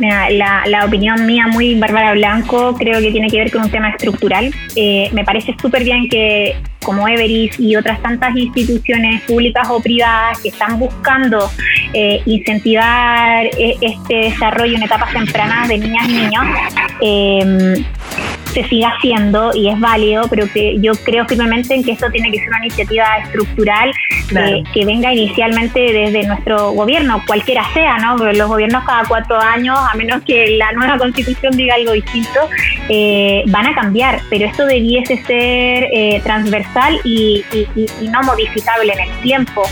la, 0.00 0.64
la, 0.66 0.84
opinión 0.84 1.24
mía, 1.24 1.46
muy 1.46 1.78
Bárbara 1.78 2.12
Blanco, 2.14 2.74
creo 2.76 3.00
que 3.00 3.12
tiene 3.12 3.28
que 3.28 3.38
ver 3.38 3.52
con 3.52 3.62
un 3.62 3.70
tema 3.70 3.90
estructural. 3.90 4.52
Eh, 4.74 5.08
me 5.12 5.24
parece 5.24 5.54
súper 5.60 5.84
bien 5.84 6.08
que 6.08 6.56
como 6.84 7.06
Everis 7.06 7.60
y 7.60 7.76
otras 7.76 8.02
tantas 8.02 8.34
instituciones 8.34 9.22
públicas 9.22 9.68
o 9.70 9.80
privadas 9.80 10.40
que 10.40 10.48
están 10.48 10.80
buscando 10.80 11.48
eh, 11.92 12.22
incentivar 12.26 13.46
eh, 13.56 13.76
este 13.80 14.14
desarrollo 14.14 14.76
en 14.76 14.82
etapas 14.82 15.12
tempranas 15.12 15.68
de 15.68 15.78
niñas 15.78 16.08
y 16.08 16.12
niños, 16.12 16.44
se 18.52 18.64
siga 18.64 18.88
haciendo 18.96 19.50
y 19.54 19.68
es 19.68 19.80
válido, 19.80 20.24
pero 20.28 20.46
que 20.52 20.76
yo 20.78 20.92
creo 21.04 21.26
firmemente 21.26 21.74
en 21.74 21.82
que 21.82 21.92
esto 21.92 22.10
tiene 22.10 22.30
que 22.30 22.38
ser 22.38 22.48
una 22.48 22.58
iniciativa 22.58 23.04
estructural 23.24 23.92
que 24.72 24.84
venga 24.84 25.12
inicialmente 25.12 25.78
desde 25.80 26.26
nuestro 26.26 26.72
gobierno, 26.72 27.22
cualquiera 27.26 27.64
sea, 27.74 27.98
¿no? 27.98 28.16
Porque 28.16 28.34
los 28.34 28.48
gobiernos 28.48 28.84
cada 28.84 29.04
cuatro 29.04 29.38
años, 29.38 29.78
a 29.78 29.94
menos 29.96 30.22
que 30.24 30.56
la 30.56 30.72
nueva 30.72 30.98
constitución 30.98 31.56
diga 31.56 31.74
algo 31.74 31.92
distinto, 31.92 32.48
eh, 32.88 33.42
van 33.48 33.66
a 33.66 33.74
cambiar, 33.74 34.20
pero 34.30 34.46
esto 34.46 34.64
debiese 34.66 35.22
ser 35.24 35.88
eh, 35.92 36.20
transversal 36.24 36.98
y, 37.04 37.44
no 38.10 38.22
modificable 38.22 38.92
en 38.92 39.00
el 39.00 39.20
tiempo. 39.20 39.62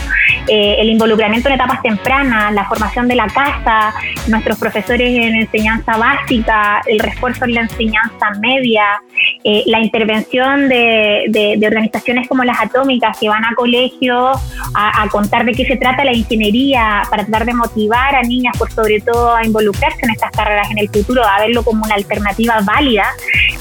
Eh, 0.47 0.77
el 0.79 0.89
involucramiento 0.89 1.49
en 1.49 1.55
etapas 1.55 1.81
tempranas, 1.81 2.53
la 2.53 2.65
formación 2.65 3.07
de 3.07 3.15
la 3.15 3.27
casa, 3.27 3.93
nuestros 4.27 4.57
profesores 4.57 5.09
en 5.15 5.35
enseñanza 5.35 5.97
básica, 5.97 6.81
el 6.87 6.99
refuerzo 6.99 7.45
en 7.45 7.53
la 7.53 7.61
enseñanza 7.61 8.31
media, 8.39 9.01
eh, 9.43 9.63
la 9.67 9.79
intervención 9.79 10.67
de, 10.67 11.59
organizaciones 11.65 12.27
como 12.27 12.43
las 12.43 12.59
atómicas 12.59 13.17
que 13.19 13.29
van 13.29 13.45
a 13.45 13.53
colegios 13.55 14.39
a, 14.73 15.07
contar 15.09 15.45
de 15.45 15.53
qué 15.53 15.65
se 15.65 15.77
trata 15.77 16.03
la 16.03 16.13
ingeniería 16.13 17.03
para 17.09 17.23
tratar 17.23 17.45
de 17.45 17.53
motivar 17.53 18.15
a 18.15 18.21
niñas, 18.21 18.57
por 18.57 18.71
sobre 18.71 18.99
todo 18.99 19.35
a 19.35 19.45
involucrarse 19.45 19.99
en 20.03 20.11
estas 20.11 20.31
carreras 20.31 20.69
en 20.71 20.79
el 20.79 20.89
futuro, 20.89 21.23
a 21.23 21.39
verlo 21.39 21.63
como 21.63 21.85
una 21.85 21.95
alternativa 21.95 22.59
válida, 22.63 23.05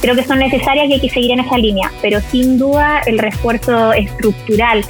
creo 0.01 0.15
que 0.15 0.25
son 0.25 0.39
necesarias 0.39 0.89
y 0.89 0.95
hay 0.95 1.01
que 1.01 1.11
seguir 1.11 1.33
en 1.33 1.41
esa 1.41 1.59
línea, 1.59 1.91
pero 2.01 2.21
sin 2.21 2.59
duda 2.59 3.01
el 3.07 3.19
refuerzo 3.19 3.93
estructural 3.93 4.85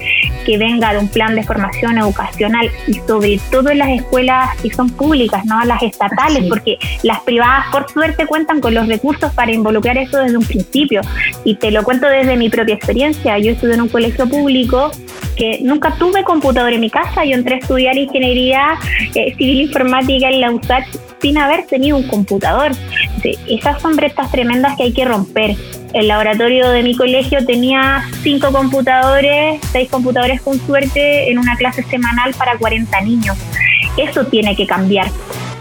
que 0.47 0.59
venga 0.59 0.93
de 0.93 0.99
un 0.99 1.09
plan 1.09 1.35
de 1.35 1.43
formación 1.43 1.80
educacional 1.89 2.71
y 2.87 2.95
sobre 3.07 3.41
todo 3.51 3.71
en 3.71 3.79
las 3.79 3.89
escuelas 3.89 4.57
que 4.61 4.71
son 4.71 4.91
públicas, 4.91 5.45
no 5.45 5.63
las 5.65 5.83
estatales, 5.83 6.45
porque 6.49 6.79
las 7.03 7.21
privadas 7.21 7.67
por 7.73 7.91
suerte 7.91 8.27
cuentan 8.27 8.61
con 8.61 8.75
los 8.75 8.87
recursos 8.87 9.33
para 9.35 9.53
involucrar 9.53 9.99
eso 9.99 10.19
desde 10.19 10.37
un 10.37 10.45
principio. 10.45 11.01
Y 11.45 11.55
te 11.57 11.71
lo 11.71 11.83
cuento 11.83 12.07
desde 12.07 12.37
mi 12.37 12.49
propia 12.49 12.75
experiencia. 12.75 13.39
Yo 13.39 13.53
estudié 13.53 13.75
en 13.75 13.83
un 13.83 13.89
colegio 13.89 14.29
público 14.29 14.91
que 15.37 15.61
nunca 15.63 15.95
tuve 15.95 16.25
computador 16.25 16.73
en 16.73 16.81
mi 16.81 16.91
casa. 16.91 17.25
Yo 17.25 17.35
entré 17.35 17.57
a 17.57 17.59
estudiar 17.59 17.97
ingeniería 17.97 18.79
eh, 19.15 19.35
civil 19.37 19.63
informática 19.63 20.29
en 20.29 20.41
la 20.41 20.51
USACH 20.51 20.87
sin 21.21 21.39
haber 21.39 21.67
tenido 21.67 21.97
un 21.97 22.07
computador. 22.07 22.73
Esas 23.49 23.81
son 23.81 23.97
brechas 23.97 24.31
tremendas 24.31 24.77
que 24.77 24.85
hay 24.85 24.93
que 24.93 25.05
romper. 25.05 25.57
El 25.93 26.09
laboratorio 26.09 26.71
de 26.71 26.83
mi 26.83 26.95
colegio 26.95 27.45
tenía 27.45 28.05
cinco 28.23 28.53
computadores, 28.53 29.61
seis 29.73 29.91
computadores 29.91 30.41
con 30.41 30.59
suerte 30.67 31.31
en 31.31 31.39
una 31.39 31.57
clase 31.57 31.83
semanal 31.83 32.33
para 32.35 32.57
40 32.57 33.01
niños. 33.01 33.37
Eso 33.97 34.25
tiene 34.27 34.55
que 34.55 34.67
cambiar 34.67 35.09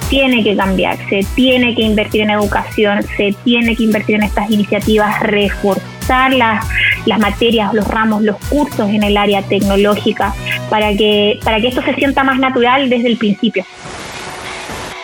tiene 0.10 0.44
que 0.44 0.56
cambiar, 0.58 0.98
se 1.08 1.26
tiene 1.36 1.76
que 1.76 1.84
invertir 1.84 2.22
en 2.22 2.32
educación, 2.32 3.06
se 3.16 3.36
tiene 3.44 3.76
que 3.76 3.84
invertir 3.84 4.16
en 4.16 4.24
estas 4.24 4.50
iniciativas, 4.50 5.20
reforzar 5.22 6.34
las, 6.34 6.66
las 7.06 7.20
materias, 7.20 7.74
los 7.74 7.88
ramos, 7.88 8.24
los 8.24 8.38
cursos 8.48 8.90
en 8.90 9.04
el 9.04 9.16
área 9.18 9.44
tecnológica 9.44 10.34
para 10.70 10.94
que, 10.96 11.40
para 11.44 11.62
que 11.62 11.68
esto 11.68 11.84
se 11.84 11.94
sienta 11.94 12.24
más 12.24 12.40
natural 12.40 12.90
desde 12.90 13.08
el 13.08 13.18
principio. 13.18 13.64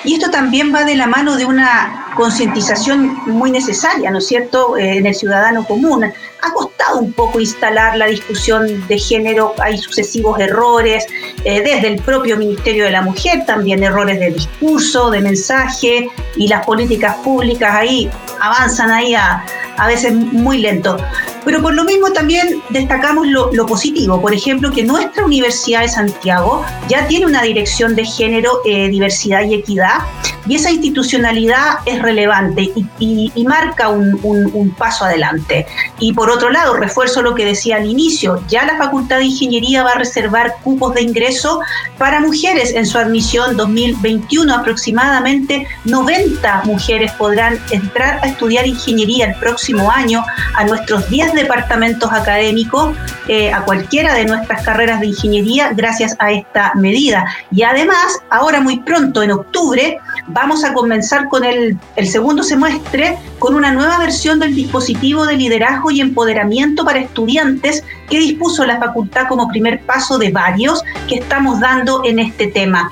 Y 0.03 0.15
esto 0.15 0.29
también 0.29 0.73
va 0.73 0.83
de 0.83 0.95
la 0.95 1.07
mano 1.07 1.35
de 1.35 1.45
una 1.45 2.04
concientización 2.15 3.17
muy 3.27 3.51
necesaria, 3.51 4.09
¿no 4.11 4.19
es 4.19 4.27
cierto?, 4.27 4.77
eh, 4.77 4.97
en 4.97 5.05
el 5.05 5.15
ciudadano 5.15 5.65
común. 5.65 6.03
Ha 6.03 6.53
costado 6.53 6.99
un 6.99 7.13
poco 7.13 7.39
instalar 7.39 7.97
la 7.97 8.07
discusión 8.07 8.87
de 8.87 8.97
género, 8.97 9.53
hay 9.61 9.77
sucesivos 9.77 10.39
errores, 10.39 11.05
eh, 11.43 11.61
desde 11.61 11.87
el 11.87 12.01
propio 12.01 12.37
Ministerio 12.37 12.85
de 12.85 12.91
la 12.91 13.01
Mujer, 13.01 13.45
también 13.45 13.83
errores 13.83 14.19
de 14.19 14.31
discurso, 14.31 15.09
de 15.11 15.21
mensaje, 15.21 16.09
y 16.35 16.47
las 16.47 16.65
políticas 16.65 17.17
públicas 17.17 17.73
ahí 17.73 18.09
avanzan 18.39 18.91
ahí 18.91 19.15
a, 19.15 19.43
a 19.77 19.87
veces 19.87 20.13
muy 20.13 20.59
lento. 20.59 20.97
Pero 21.43 21.61
por 21.61 21.73
lo 21.73 21.83
mismo 21.83 22.11
también 22.11 22.61
destacamos 22.69 23.27
lo, 23.27 23.65
positivo, 23.65 24.19
por 24.19 24.33
ejemplo, 24.33 24.71
que 24.71 24.83
nuestra 24.83 25.25
Universidad 25.25 25.81
de 25.81 25.89
Santiago 25.89 26.65
ya 26.87 27.07
tiene 27.07 27.25
una 27.25 27.43
dirección 27.43 27.95
de 27.95 28.05
género, 28.05 28.61
eh, 28.65 28.89
diversidad 28.89 29.43
y 29.43 29.53
equidad, 29.53 29.99
y 30.47 30.55
esa 30.55 30.71
institucionalidad 30.71 31.79
es 31.85 32.01
relevante 32.01 32.71
y, 32.99 33.45
marca 33.47 33.89
un, 33.89 34.75
paso 34.77 35.05
adelante. 35.05 35.65
Y 35.99 36.13
por 36.13 36.29
otro 36.29 36.49
lado, 36.49 36.73
refuerzo 36.75 37.21
lo 37.21 37.35
que 37.35 37.45
decía 37.45 37.77
al 37.77 37.85
inicio, 37.85 38.43
ya 38.47 38.65
la 38.65 38.77
Facultad 38.77 39.17
de 39.17 39.25
Ingeniería 39.25 39.83
va 39.83 39.91
a 39.91 39.97
reservar 39.97 40.55
cupos 40.63 40.93
de 40.95 41.03
ingreso 41.03 41.59
para 41.97 42.19
mujeres 42.19 42.73
en 42.73 42.85
su 42.85 42.97
admisión 42.97 43.55
2021. 43.55 44.53
Aproximadamente 44.53 45.67
90 45.85 46.63
mujeres 46.65 47.11
podrán 47.13 47.59
entrar 47.71 48.19
a 48.23 48.27
estudiar 48.27 48.67
ingeniería 48.67 49.27
el 49.27 49.35
próximo 49.35 49.91
año 49.91 50.23
a 50.55 50.65
nuestros 50.65 51.09
10 51.09 51.33
departamentos 51.33 52.11
académicos 52.11 52.95
eh, 53.27 53.51
a 53.51 53.61
cualquiera 53.61 54.13
de 54.13 54.25
nuestras 54.25 54.63
carreras 54.63 54.99
de 54.99 55.07
ingeniería 55.07 55.71
gracias 55.73 56.15
a 56.19 56.31
esta 56.31 56.73
medida. 56.75 57.25
Y 57.51 57.63
además, 57.63 58.19
ahora 58.29 58.59
muy 58.59 58.79
pronto, 58.79 59.23
en 59.23 59.31
octubre, 59.31 59.99
vamos 60.35 60.65
a 60.65 60.73
comenzar 60.73 61.29
con 61.29 61.45
el, 61.45 61.79
segundo 62.03 62.43
semestre 62.43 63.17
con 63.39 63.55
una 63.55 63.71
nueva 63.71 63.97
versión 63.97 64.37
del 64.37 64.53
dispositivo 64.53 65.25
de 65.25 65.37
liderazgo 65.37 65.91
y 65.91 66.01
empoderamiento 66.01 66.83
para 66.83 66.99
estudiantes 66.99 67.85
que 68.09 68.19
dispuso 68.19 68.65
la 68.65 68.77
facultad 68.77 69.29
como 69.29 69.47
primer 69.47 69.79
paso 69.83 70.17
de 70.17 70.31
varios 70.31 70.83
que 71.07 71.15
estamos 71.15 71.61
dando 71.61 72.03
en 72.03 72.19
este 72.19 72.47
tema. 72.47 72.91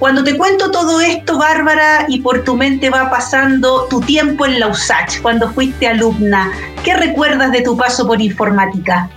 Cuando 0.00 0.24
te 0.24 0.36
cuento 0.36 0.72
todo 0.72 1.00
esto, 1.00 1.38
Bárbara, 1.38 2.06
y 2.08 2.20
por 2.22 2.42
tu 2.42 2.56
mente 2.56 2.90
va 2.90 3.08
pasando 3.08 3.86
tu 3.88 4.00
tiempo 4.00 4.44
en 4.44 4.58
la 4.58 4.66
USACH, 4.66 5.20
cuando 5.22 5.52
fuiste 5.52 5.86
alumna, 5.86 6.50
¿qué 6.82 6.96
recuerdas 6.96 7.52
de 7.52 7.62
tu 7.62 7.76
paso 7.76 8.04
por 8.04 8.20
informática? 8.20 9.08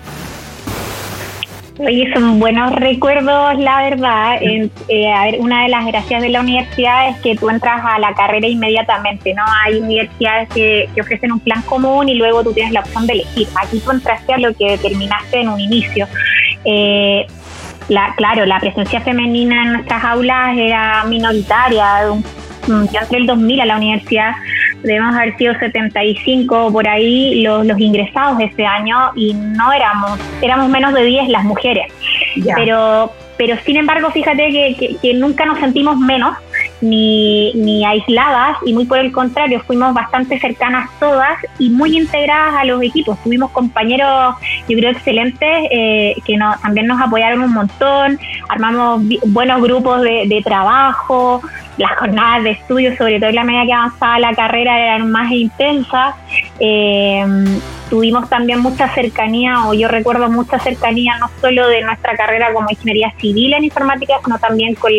Oye, 1.80 2.14
son 2.14 2.40
buenos 2.40 2.72
recuerdos, 2.76 3.58
la 3.58 3.90
verdad. 3.90 4.40
Eh, 4.90 5.12
a 5.12 5.26
ver, 5.26 5.40
una 5.40 5.64
de 5.64 5.70
las 5.70 5.86
gracias 5.86 6.22
de 6.22 6.30
la 6.30 6.42
universidad 6.42 7.10
es 7.10 7.18
que 7.22 7.36
tú 7.36 7.50
entras 7.50 7.82
a 7.84 8.00
la 8.00 8.14
carrera 8.14 8.48
inmediatamente, 8.48 9.34
¿no? 9.34 9.44
Hay 9.64 9.80
universidades 9.80 10.50
que, 10.50 10.90
ofrecen 11.00 11.32
un 11.32 11.40
plan 11.40 11.62
común 11.64 12.10
y 12.10 12.16
luego 12.16 12.44
tú 12.44 12.54
tienes 12.54 12.74
la 12.74 12.82
opción 12.82 13.08
de 13.08 13.14
elegir. 13.14 13.48
Aquí 13.56 13.80
tú 13.80 13.92
entraste 13.92 14.34
a 14.34 14.38
lo 14.38 14.54
que 14.54 14.72
determinaste 14.72 15.42
en 15.42 15.50
un 15.50 15.60
inicio. 15.60 16.08
Eh, 16.66 17.26
la, 17.88 18.14
claro, 18.16 18.46
la 18.46 18.60
presencia 18.60 19.02
femenina 19.02 19.64
en 19.64 19.74
nuestras 19.74 20.04
aulas 20.04 20.58
era 20.58 21.04
minoritaria. 21.06 22.02
Yo 22.68 23.00
entré 23.00 23.18
el 23.18 23.26
2000 23.26 23.62
a 23.62 23.66
la 23.66 23.78
universidad 23.78 24.34
debemos 24.84 25.16
haber 25.16 25.36
sido 25.38 25.54
75 25.58 26.72
por 26.72 26.88
ahí 26.88 27.42
los, 27.42 27.66
los 27.66 27.80
ingresados 27.80 28.40
ese 28.40 28.66
año 28.66 29.12
y 29.16 29.34
no 29.34 29.72
éramos, 29.72 30.20
éramos 30.42 30.70
menos 30.70 30.94
de 30.94 31.04
10 31.04 31.30
las 31.30 31.44
mujeres. 31.44 31.92
Pero, 32.56 33.12
pero 33.38 33.58
sin 33.66 33.78
embargo, 33.78 34.12
fíjate 34.12 34.50
que, 34.50 34.98
que, 35.02 35.14
nunca 35.14 35.46
nos 35.46 35.60
sentimos 35.60 35.98
menos 35.98 36.38
ni, 36.84 37.54
ni, 37.54 37.86
aisladas 37.86 38.58
y 38.66 38.74
muy 38.74 38.86
por 38.86 39.00
el 39.00 39.12
contrario, 39.12 39.62
fuimos 39.66 39.94
bastante 39.94 40.40
cercanas 40.40 40.90
todas 41.00 41.40
y 41.58 41.70
muy 41.70 41.98
integradas 41.98 42.56
a 42.56 42.66
los 42.66 42.82
equipos. 42.84 43.18
Tuvimos 43.24 43.52
compañeros, 43.52 44.36
yo 44.68 44.78
creo, 44.78 44.92
excelentes 44.92 45.68
eh, 45.72 46.16
que 46.26 46.36
no, 46.38 46.54
también 46.62 46.88
nos 46.88 47.02
apoyaron 47.02 47.42
un 47.42 47.54
montón, 47.54 48.20
armamos 48.50 49.02
buenos 49.28 49.62
grupos 49.62 50.02
de, 50.02 50.26
de 50.28 50.42
trabajo, 50.44 51.42
las 51.78 51.92
jornadas 51.98 52.44
de 52.44 52.52
estudio, 52.52 52.96
sobre 52.98 53.20
todo 53.20 53.30
en 53.30 53.36
la 53.36 53.44
medida 53.44 53.66
que 53.66 53.74
avanzaba 53.74 54.20
la 54.20 54.34
carrera, 54.34 54.80
eran 54.80 55.12
más 55.12 55.32
intensas. 55.32 56.16
Eh, 56.60 57.26
tuvimos 57.90 58.28
también 58.30 58.60
mucha 58.60 58.90
cercanía, 58.90 59.68
o 59.68 59.74
yo 59.74 59.88
recuerdo 59.88 60.30
mucha 60.30 60.60
cercanía 60.60 61.18
no 61.20 61.30
solo 61.42 61.68
de 61.68 61.82
nuestra 61.82 62.16
carrera 62.16 62.52
como 62.54 62.70
ingeniería 62.70 63.14
civil 63.20 63.54
en 63.54 63.66
informática, 63.66 64.16
sino 64.24 64.40
también 64.40 64.76
con 64.76 64.98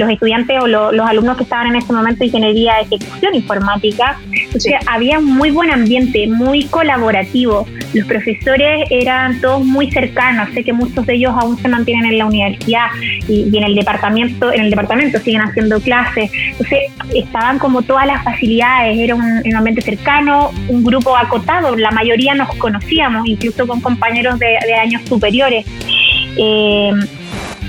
los 0.00 0.10
estudiantes 0.10 0.58
o 0.60 0.66
los 0.66 1.06
alumnos 1.06 1.36
que 1.36 1.42
estaban 1.44 1.66
en 1.68 1.76
ese 1.76 1.92
momento 1.92 2.20
de 2.20 2.26
ingeniería 2.26 2.74
de 2.76 2.96
ejecución 2.96 3.34
informática. 3.34 4.18
Entonces 4.32 4.74
había 4.86 5.18
un 5.18 5.26
muy 5.26 5.50
buen 5.50 5.70
ambiente, 5.70 6.26
muy 6.26 6.64
colaborativo. 6.64 7.66
Los 7.92 8.06
profesores 8.06 8.86
eran 8.90 9.40
todos 9.40 9.64
muy 9.64 9.90
cercanos. 9.90 10.48
Sé 10.54 10.64
que 10.64 10.72
muchos 10.72 11.04
de 11.06 11.14
ellos 11.14 11.34
aún 11.38 11.58
se 11.58 11.68
mantienen 11.68 12.06
en 12.06 12.18
la 12.18 12.26
universidad 12.26 12.86
y, 13.28 13.54
en 13.54 13.62
el 13.62 13.74
departamento, 13.74 14.52
en 14.52 14.62
el 14.62 14.70
departamento 14.70 15.18
siguen 15.18 15.42
haciendo 15.42 15.80
clases. 15.80 16.30
Entonces 16.52 16.78
estaban 17.14 17.58
como 17.58 17.82
todas 17.82 18.06
las 18.06 18.24
facilidades. 18.24 18.98
Era 18.98 19.14
un, 19.14 19.54
ambiente 19.54 19.82
cercano, 19.82 20.50
un 20.68 20.82
grupo 20.82 21.14
acotado. 21.14 21.76
La 21.76 21.90
mayoría 21.90 22.34
nos 22.34 22.48
conocíamos, 22.56 23.26
incluso 23.26 23.66
con 23.66 23.82
compañeros 23.82 24.38
de, 24.38 24.56
años 24.80 25.02
superiores. 25.06 25.66
Eh, 26.38 26.90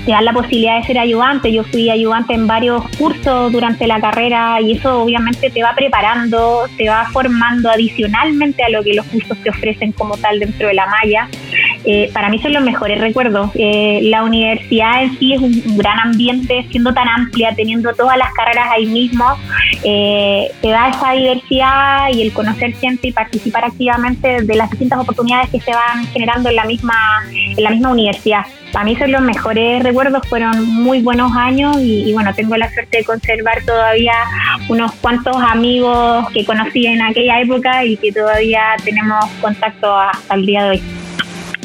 te 0.04 0.12
dan 0.12 0.24
la 0.24 0.32
posibilidad 0.32 0.78
de 0.78 0.86
ser 0.86 0.98
ayudante. 0.98 1.52
Yo 1.52 1.64
fui 1.64 1.90
ayudante 1.90 2.34
en 2.34 2.46
varios 2.46 2.82
cursos 2.98 3.52
durante 3.52 3.86
la 3.86 4.00
carrera 4.00 4.60
y 4.60 4.72
eso 4.72 5.02
obviamente 5.02 5.50
te 5.50 5.62
va 5.62 5.74
preparando, 5.74 6.68
te 6.76 6.88
va 6.88 7.06
formando 7.12 7.70
adicionalmente 7.70 8.62
a 8.64 8.70
lo 8.70 8.82
que 8.82 8.94
los 8.94 9.06
cursos 9.06 9.38
te 9.38 9.50
ofrecen 9.50 9.92
como 9.92 10.16
tal 10.16 10.40
dentro 10.40 10.68
de 10.68 10.74
la 10.74 10.86
malla. 10.86 11.28
Eh, 11.84 12.10
para 12.12 12.28
mí 12.28 12.38
son 12.40 12.52
los 12.52 12.62
mejores 12.62 13.00
recuerdos. 13.00 13.50
Eh, 13.54 14.00
la 14.04 14.22
universidad 14.22 15.02
en 15.02 15.18
sí 15.18 15.34
es 15.34 15.40
un, 15.40 15.76
gran 15.76 15.98
ambiente, 15.98 16.66
siendo 16.70 16.92
tan 16.92 17.08
amplia, 17.08 17.54
teniendo 17.54 17.92
todas 17.94 18.16
las 18.16 18.32
carreras 18.34 18.68
ahí 18.70 18.86
mismo, 18.86 19.24
eh, 19.84 20.50
te 20.60 20.68
da 20.68 20.88
esa 20.88 21.12
diversidad 21.12 22.08
y 22.12 22.22
el 22.22 22.32
conocer 22.32 22.74
gente 22.74 23.08
y 23.08 23.12
participar 23.12 23.64
activamente 23.64 24.42
de 24.42 24.54
las 24.54 24.70
distintas 24.70 25.00
oportunidades 25.00 25.50
que 25.50 25.60
se 25.60 25.72
van 25.72 26.06
generando 26.08 26.50
en 26.50 26.56
la 26.56 26.64
misma, 26.64 26.94
en 27.32 27.62
la 27.62 27.70
misma 27.70 27.90
universidad. 27.90 28.42
Para 28.72 28.84
mí 28.86 28.96
son 28.96 29.12
los 29.12 29.20
mejores 29.20 29.82
recuerdos, 29.82 30.26
fueron 30.28 30.64
muy 30.66 31.02
buenos 31.02 31.32
años 31.36 31.76
y, 31.78 32.08
y 32.08 32.12
bueno, 32.12 32.32
tengo 32.34 32.56
la 32.56 32.72
suerte 32.72 32.98
de 32.98 33.04
conservar 33.04 33.62
todavía 33.66 34.14
unos 34.68 34.92
cuantos 34.94 35.36
amigos 35.36 36.26
que 36.32 36.44
conocí 36.44 36.86
en 36.86 37.02
aquella 37.02 37.40
época 37.40 37.84
y 37.84 37.96
que 37.96 38.12
todavía 38.12 38.62
tenemos 38.82 39.24
contacto 39.42 39.94
hasta 39.94 40.34
el 40.34 40.46
día 40.46 40.64
de 40.64 40.70
hoy. 40.70 41.01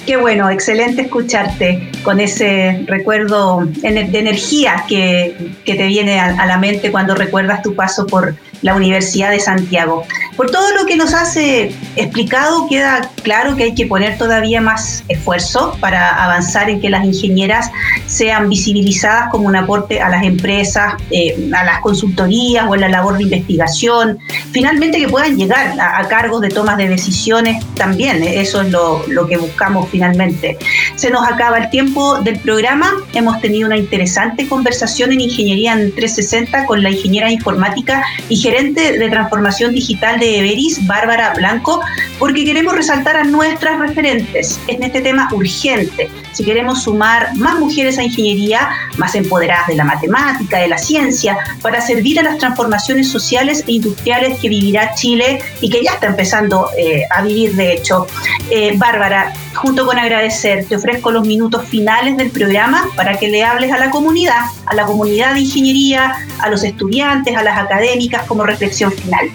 Qué 0.07 0.15
bueno, 0.15 0.49
excelente 0.49 1.01
escucharte 1.01 1.91
con 2.01 2.21
ese 2.21 2.85
recuerdo 2.87 3.65
de 3.65 3.89
energía 3.89 4.85
que, 4.87 5.51
te 5.65 5.87
viene 5.87 6.17
a, 6.17 6.45
la 6.45 6.57
mente 6.57 6.93
cuando 6.93 7.13
recuerdas 7.13 7.61
tu 7.61 7.75
paso 7.75 8.07
por 8.07 8.33
la 8.61 8.75
Universidad 8.75 9.31
de 9.31 9.39
Santiago. 9.39 10.03
Por 10.35 10.51
todo 10.51 10.71
lo 10.75 10.85
que 10.85 10.95
nos 10.95 11.13
has 11.13 11.35
explicado, 11.35 12.67
queda 12.69 13.09
claro 13.23 13.55
que 13.55 13.63
hay 13.63 13.75
que 13.75 13.87
poner 13.87 14.17
todavía 14.17 14.61
más 14.61 15.03
esfuerzo 15.07 15.75
para 15.79 16.23
avanzar 16.23 16.69
en 16.69 16.79
que 16.79 16.89
las 16.89 17.03
ingenieras 17.03 17.71
sean 18.05 18.49
visibilizadas 18.49 19.29
como 19.31 19.47
un 19.47 19.55
aporte 19.55 19.99
a 19.99 20.09
las 20.09 20.23
empresas, 20.23 20.93
eh, 21.11 21.49
a 21.55 21.63
las 21.63 21.79
consultorías 21.81 22.65
o 22.69 22.75
en 22.75 22.81
la 22.81 22.89
labor 22.89 23.17
de 23.17 23.23
investigación, 23.23 24.19
finalmente 24.51 24.99
que 24.99 25.07
puedan 25.07 25.37
llegar 25.37 25.79
a, 25.79 26.07
cargos 26.07 26.41
de 26.41 26.49
tomas 26.49 26.77
de 26.77 26.87
decisiones 26.87 27.65
también, 27.75 28.23
eh, 28.23 28.39
eso 28.39 28.61
es 28.61 28.69
lo, 28.69 29.03
lo 29.07 29.27
que 29.27 29.37
buscamos 29.37 29.89
finalmente. 29.89 30.57
Se 30.95 31.09
nos 31.09 31.27
acaba 31.27 31.57
el 31.57 31.69
tiempo 31.69 32.19
del 32.19 32.39
programa, 32.39 32.91
hemos 33.13 33.41
tenido 33.41 33.67
una 33.67 33.77
interesante 33.77 34.47
conversación 34.47 35.11
en 35.11 35.21
Ingeniería 35.21 35.73
en 35.73 35.93
360 35.93 36.65
con 36.65 36.83
la 36.83 36.91
ingeniera 36.91 37.31
informática 37.31 38.03
y 38.29 38.37
gerente 38.47 38.97
de 38.97 39.10
transformación 39.10 39.73
digital 39.73 40.19
de 40.19 40.39
Everis, 40.39 40.86
Bárbara 40.88 41.33
Blanco, 41.33 41.81
porque 42.17 42.45
queremos 42.45 42.73
resaltar 42.73 43.17
a 43.17 43.25
nuestras 43.25 43.77
referentes 43.77 44.57
en 44.67 44.83
este 44.83 45.01
tema 45.01 45.27
urgente. 45.33 46.10
Si 46.31 46.43
queremos 46.43 46.83
sumar 46.83 47.35
más 47.35 47.59
mujeres 47.59 47.97
a 47.97 48.03
ingeniería, 48.03 48.69
más 48.97 49.15
empoderadas 49.15 49.67
de 49.67 49.75
la 49.75 49.83
matemática, 49.83 50.59
de 50.59 50.67
la 50.67 50.77
ciencia, 50.77 51.37
para 51.61 51.81
servir 51.81 52.19
a 52.19 52.23
las 52.23 52.37
transformaciones 52.37 53.09
sociales 53.09 53.63
e 53.67 53.73
industriales 53.73 54.39
que 54.39 54.49
vivirá 54.49 54.93
Chile 54.95 55.41
y 55.61 55.69
que 55.69 55.83
ya 55.83 55.91
está 55.91 56.07
empezando 56.07 56.69
eh, 56.77 57.03
a 57.09 57.21
vivir 57.21 57.55
de 57.55 57.73
hecho. 57.73 58.07
Eh, 58.49 58.73
Bárbara, 58.77 59.33
junto 59.55 59.85
con 59.85 59.97
agradecer, 59.97 60.65
te 60.65 60.75
ofrezco 60.75 61.11
los 61.11 61.25
minutos 61.25 61.65
finales 61.67 62.17
del 62.17 62.29
programa 62.29 62.87
para 62.95 63.17
que 63.17 63.27
le 63.27 63.43
hables 63.43 63.71
a 63.71 63.77
la 63.77 63.89
comunidad, 63.89 64.41
a 64.65 64.75
la 64.75 64.85
comunidad 64.85 65.33
de 65.33 65.41
ingeniería, 65.41 66.15
a 66.39 66.49
los 66.49 66.63
estudiantes, 66.63 67.35
a 67.35 67.43
las 67.43 67.57
académicas 67.57 68.23
como 68.23 68.43
reflexión 68.43 68.91
final. 68.91 69.29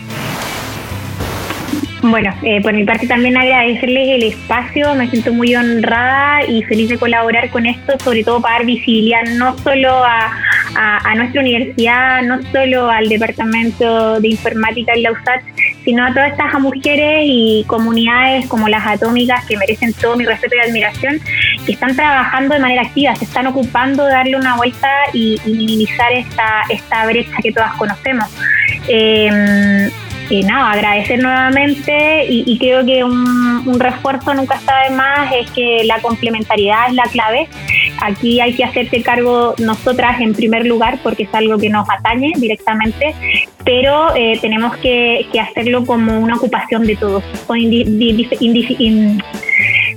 Bueno, 2.03 2.35
eh, 2.43 2.61
por 2.61 2.75
mi 2.75 2.85
parte 2.85 3.07
también 3.07 3.37
agradecerles 3.37 4.09
el 4.09 4.23
espacio, 4.25 4.93
me 4.97 5.09
siento 5.09 5.33
muy 5.33 5.55
honrada 5.55 6.45
y 6.49 6.65
feliz 6.65 6.88
de 6.88 6.99
colaborar 6.99 7.49
con 7.51 7.65
esto, 7.65 7.97
sobre 8.01 8.25
todo 8.25 8.43
para 8.43 8.57
dar 8.57 8.67
visibilidad 8.67 9.23
no 9.37 9.57
solo 9.59 10.03
a, 10.05 10.33
nuestra 11.15 11.43
universidad, 11.43 12.23
no 12.23 12.43
solo 12.51 12.91
al 12.91 13.09
Departamento 13.09 14.21
de 14.21 14.29
Informática 14.29 14.93
en 14.95 15.05
la 15.05 15.12
USAT, 15.12 15.43
sino 15.85 16.05
a 16.05 16.12
todas 16.12 16.33
estas 16.33 16.59
mujeres 16.61 17.21
y 17.25 17.65
comunidades 17.69 18.49
como 18.49 18.69
las 18.69 18.85
atómicas 18.85 19.45
que 19.45 19.57
merecen 19.57 19.93
todo 19.93 20.17
mi 20.17 20.25
respeto 20.25 20.57
y 20.57 20.69
admiración, 20.69 21.21
que 21.65 21.73
están 21.73 21.95
trabajando 21.95 22.55
de 22.55 22.61
manera 22.61 22.83
activa, 22.83 23.15
se 23.15 23.27
están 23.27 23.47
ocupando 23.47 24.05
de 24.07 24.12
darle 24.12 24.37
una 24.37 24.57
vuelta 24.57 24.88
y, 25.12 25.38
minimizar 25.45 26.12
esta, 26.12 26.62
esta 26.69 27.07
brecha 27.07 27.37
que 27.41 27.53
todas 27.53 27.75
conocemos. 27.75 28.29
Eh, 28.88 29.91
y 30.33 30.42
nada, 30.45 30.73
agradecer 30.73 31.23
nuevamente 31.23 32.25
y, 32.27 32.59
creo 32.59 32.87
que 32.87 33.05
un, 33.05 33.79
refuerzo 33.79 34.33
nunca 34.33 34.55
está 34.55 34.85
de 34.85 34.90
más, 34.95 35.31
es 35.35 35.51
que 35.51 35.85
la 35.85 36.01
complementariedad 36.01 36.88
es 36.88 36.95
la 36.95 37.03
clave. 37.05 37.49
Aquí 38.01 38.40
hay 38.40 38.55
que 38.55 38.64
hacerse 38.64 39.03
cargo 39.03 39.55
nosotras 39.59 40.21
en 40.23 40.33
primer 40.33 40.64
lugar 40.64 41.01
porque 41.03 41.25
es 41.25 41.35
algo 41.35 41.59
que 41.59 41.68
nos 41.68 41.87
atañe 41.90 42.33
directamente, 42.37 43.14
pero 43.62 44.16
eh, 44.16 44.38
tenemos 44.40 44.75
que, 44.79 45.27
hacerlo 45.38 45.85
como 45.85 46.18
una 46.18 46.37
ocupación 46.37 46.87
de 46.87 46.97
todos, 46.97 47.23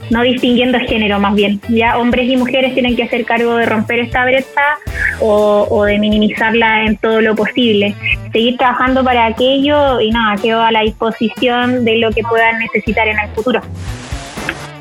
no 0.10 0.22
distinguiendo 0.22 0.80
género 0.80 1.20
más 1.20 1.36
bien. 1.36 1.60
Ya 1.70 1.98
hombres 1.98 2.30
y 2.30 2.38
mujeres 2.38 2.74
tienen 2.74 2.96
que 2.96 3.04
hacer 3.04 3.26
cargo 3.26 3.56
de 3.56 3.66
romper 3.66 4.00
esta 4.00 4.24
brecha 4.26 4.62
o, 5.20 5.86
de 5.86 6.00
minimizarla 6.00 6.86
en 6.86 6.98
todo 6.98 7.22
lo 7.22 7.36
posible. 7.36 7.96
Seguir 8.32 8.58
trabajando 8.58 9.04
para 9.04 9.26
aquello 9.26 10.02
y 10.02 10.12
nada, 10.12 10.36
quedo 10.42 10.62
a 10.62 10.72
la 10.72 10.82
disposición 10.82 11.86
de 11.86 11.98
lo 11.98 12.12
que 12.12 12.24
puedan 12.24 12.60
necesitar 12.60 13.08
en 13.08 13.20
el 13.20 13.30
futuro. 13.30 13.62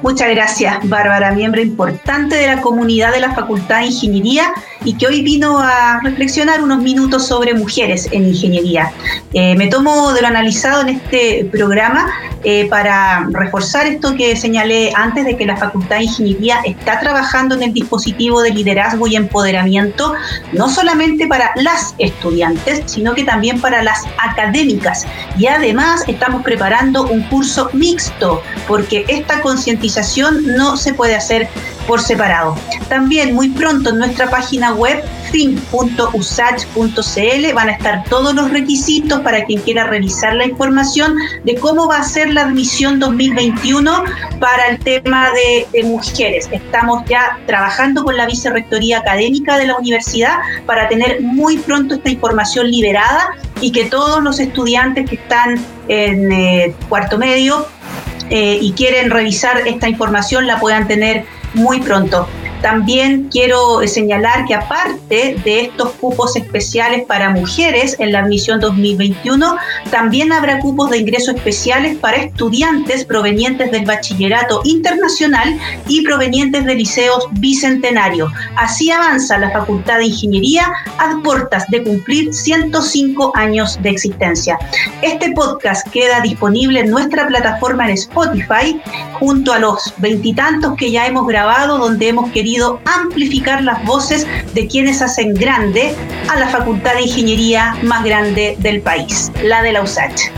Muchas 0.03 0.29
gracias, 0.29 0.87
Bárbara, 0.87 1.33
miembro 1.33 1.63
importante 1.63 2.37
de 2.37 2.47
la 2.47 2.61
comunidad 2.61 3.11
de 3.13 3.21
la 3.21 3.33
Facultad 3.33 3.81
de 3.81 3.87
Ingeniería 3.87 4.53
y 4.85 4.95
que 4.95 5.07
hoy 5.07 5.23
vino 5.23 5.59
a 5.59 6.01
reflexionar 6.03 6.63
unos 6.63 6.79
minutos 6.79 7.27
sobre 7.27 7.55
mujeres 7.55 8.09
en 8.13 8.27
ingeniería. 8.29 8.93
Eh, 9.33 9.57
me 9.57 9.69
tomo 9.69 10.13
de 10.13 10.23
lo 10.23 10.29
analizado 10.29 10.83
en 10.83 10.91
este 10.91 11.49
programa 11.51 12.07
eh, 12.45 12.69
para 12.69 13.27
reforzar 13.31 13.87
esto 13.87 14.15
que 14.15 14.37
señalé 14.37 14.93
antes 14.95 15.25
de 15.25 15.37
que 15.37 15.47
la 15.47 15.57
Facultad 15.57 15.97
de 15.97 16.05
Ingeniería 16.05 16.59
está 16.65 17.01
trabajando 17.01 17.55
en 17.55 17.63
el 17.63 17.73
dispositivo 17.73 18.43
de 18.43 18.51
liderazgo 18.51 19.07
y 19.07 19.17
empoderamiento, 19.17 20.15
no 20.53 20.69
solamente 20.69 21.27
para 21.27 21.51
las 21.57 21.95
estudiantes, 21.99 22.83
sino 22.87 23.15
que 23.15 23.25
también 23.25 23.61
para 23.61 23.83
las 23.83 24.03
académicas. 24.19 25.07
Y 25.39 25.47
además 25.47 26.05
estamos 26.07 26.43
preparando 26.43 27.05
un 27.05 27.23
curso 27.25 27.71
mixto, 27.73 28.43
porque 28.69 29.05
esta 29.09 29.41
concientización 29.41 30.47
no 30.57 30.77
se 30.77 30.93
puede 30.93 31.15
hacer 31.15 31.49
por 31.87 32.01
separado. 32.01 32.57
También 32.89 33.35
muy 33.35 33.51
pronto 33.51 33.91
en 33.91 33.99
nuestra 33.99 34.31
página 34.31 34.75
web 34.75 35.03
fin.usach.cl 35.31 36.75
van 37.55 37.69
a 37.69 37.73
estar 37.73 38.05
todos 38.05 38.35
los 38.35 38.51
requisitos 38.51 39.21
para 39.21 39.45
quien 39.45 39.61
quiera 39.63 39.85
revisar 39.85 40.35
la 40.35 40.47
información 40.47 41.17
de 41.45 41.57
cómo 41.57 41.89
va 41.89 41.99
a 41.99 42.05
ser 42.05 42.33
la 42.33 42.43
admisión 42.43 43.01
2021 43.01 44.05
para 44.39 44.69
el 44.69 44.79
tema 44.79 45.31
de, 45.31 45.67
mujeres. 45.85 46.49
Estamos 46.53 47.03
ya 47.09 47.39
trabajando 47.47 48.05
con 48.05 48.17
la 48.17 48.27
Vicerrectoría 48.27 48.99
Académica 48.99 49.59
de 49.59 49.67
la 49.67 49.77
universidad 49.77 50.39
para 50.67 50.89
tener 50.89 51.21
muy 51.21 51.59
pronto 51.59 51.97
esta 51.97 52.11
información 52.11 52.71
liberada 52.71 53.37
y 53.61 53.73
que 53.73 53.85
todos 53.85 54.23
los 54.23 54.41
estudiantes 54.41 55.09
que 55.09 55.17
están 55.17 55.59
en 55.89 56.33
eh, 56.33 56.75
cuarto 56.89 57.19
medio 57.19 57.67
eh, 58.31 58.59
y 58.61 58.73
quieren 58.73 59.11
revisar 59.11 59.67
esta 59.67 59.89
información 59.89 60.47
la 60.47 60.59
puedan 60.59 60.89
tener 60.89 61.25
muy 61.55 61.81
pronto. 61.81 62.29
También 62.65 63.29
quiero 63.31 63.87
señalar 63.87 64.47
que 64.47 64.55
aparte 64.55 65.37
de 65.45 65.61
estos 65.61 65.91
cupos 66.01 66.35
especiales 66.35 67.05
para 67.05 67.29
mujeres 67.29 67.95
en 67.99 68.11
la 68.11 68.21
admisión 68.21 68.59
2021, 68.59 69.57
también 69.91 70.33
habrá 70.33 70.61
cupos 70.61 70.89
de 70.89 70.97
ingreso 70.97 71.33
especiales 71.33 71.99
para 71.99 72.17
estudiantes 72.17 73.05
provenientes 73.05 73.71
del 73.71 73.85
bachillerato 73.85 74.63
internacional 74.65 75.59
y 75.89 76.05
provenientes 76.07 76.65
de 76.65 76.75
liceos 76.75 77.27
bicentenarios. 77.33 78.33
Así 78.57 78.91
avanza 78.91 79.37
la 79.37 79.51
Facultad 79.51 79.99
de 79.99 80.07
Ingeniería 80.07 80.67
a 80.97 81.21
puertas 81.23 81.67
de 81.69 81.85
cumplir 81.85 82.33
105 82.33 83.33
años 83.35 83.79
de 83.83 83.91
existencia. 83.91 84.59
Este 85.03 85.33
podcast 85.33 85.87
queda 85.89 86.23
disponible 86.23 86.81
en 86.81 86.91
nuestra 86.91 87.27
plataforma 87.27 87.91
en 87.91 87.93
Spotify 87.93 88.81
junto 89.21 89.53
a 89.53 89.59
los 89.59 89.93
veintitantos 89.99 90.77
que 90.79 90.91
ya 90.91 91.07
hemos 91.07 91.27
grabado 91.27 91.77
donde 91.77 92.09
hemos 92.09 92.31
amplificar 92.85 93.63
las 93.63 93.85
voces 93.85 94.27
de 94.55 94.67
quienes 94.67 95.03
hacen 95.03 95.35
grande 95.35 95.95
a 96.29 96.39
la 96.39 96.49
Facultad 96.49 96.95
de 96.95 97.03
Ingeniería 97.03 97.77
más 97.83 98.05
grande 98.05 98.57
del 98.59 98.81
país, 98.81 99.31
la 99.43 99.63
de 99.63 99.73
la 99.73 99.83
USACH. 99.83 100.31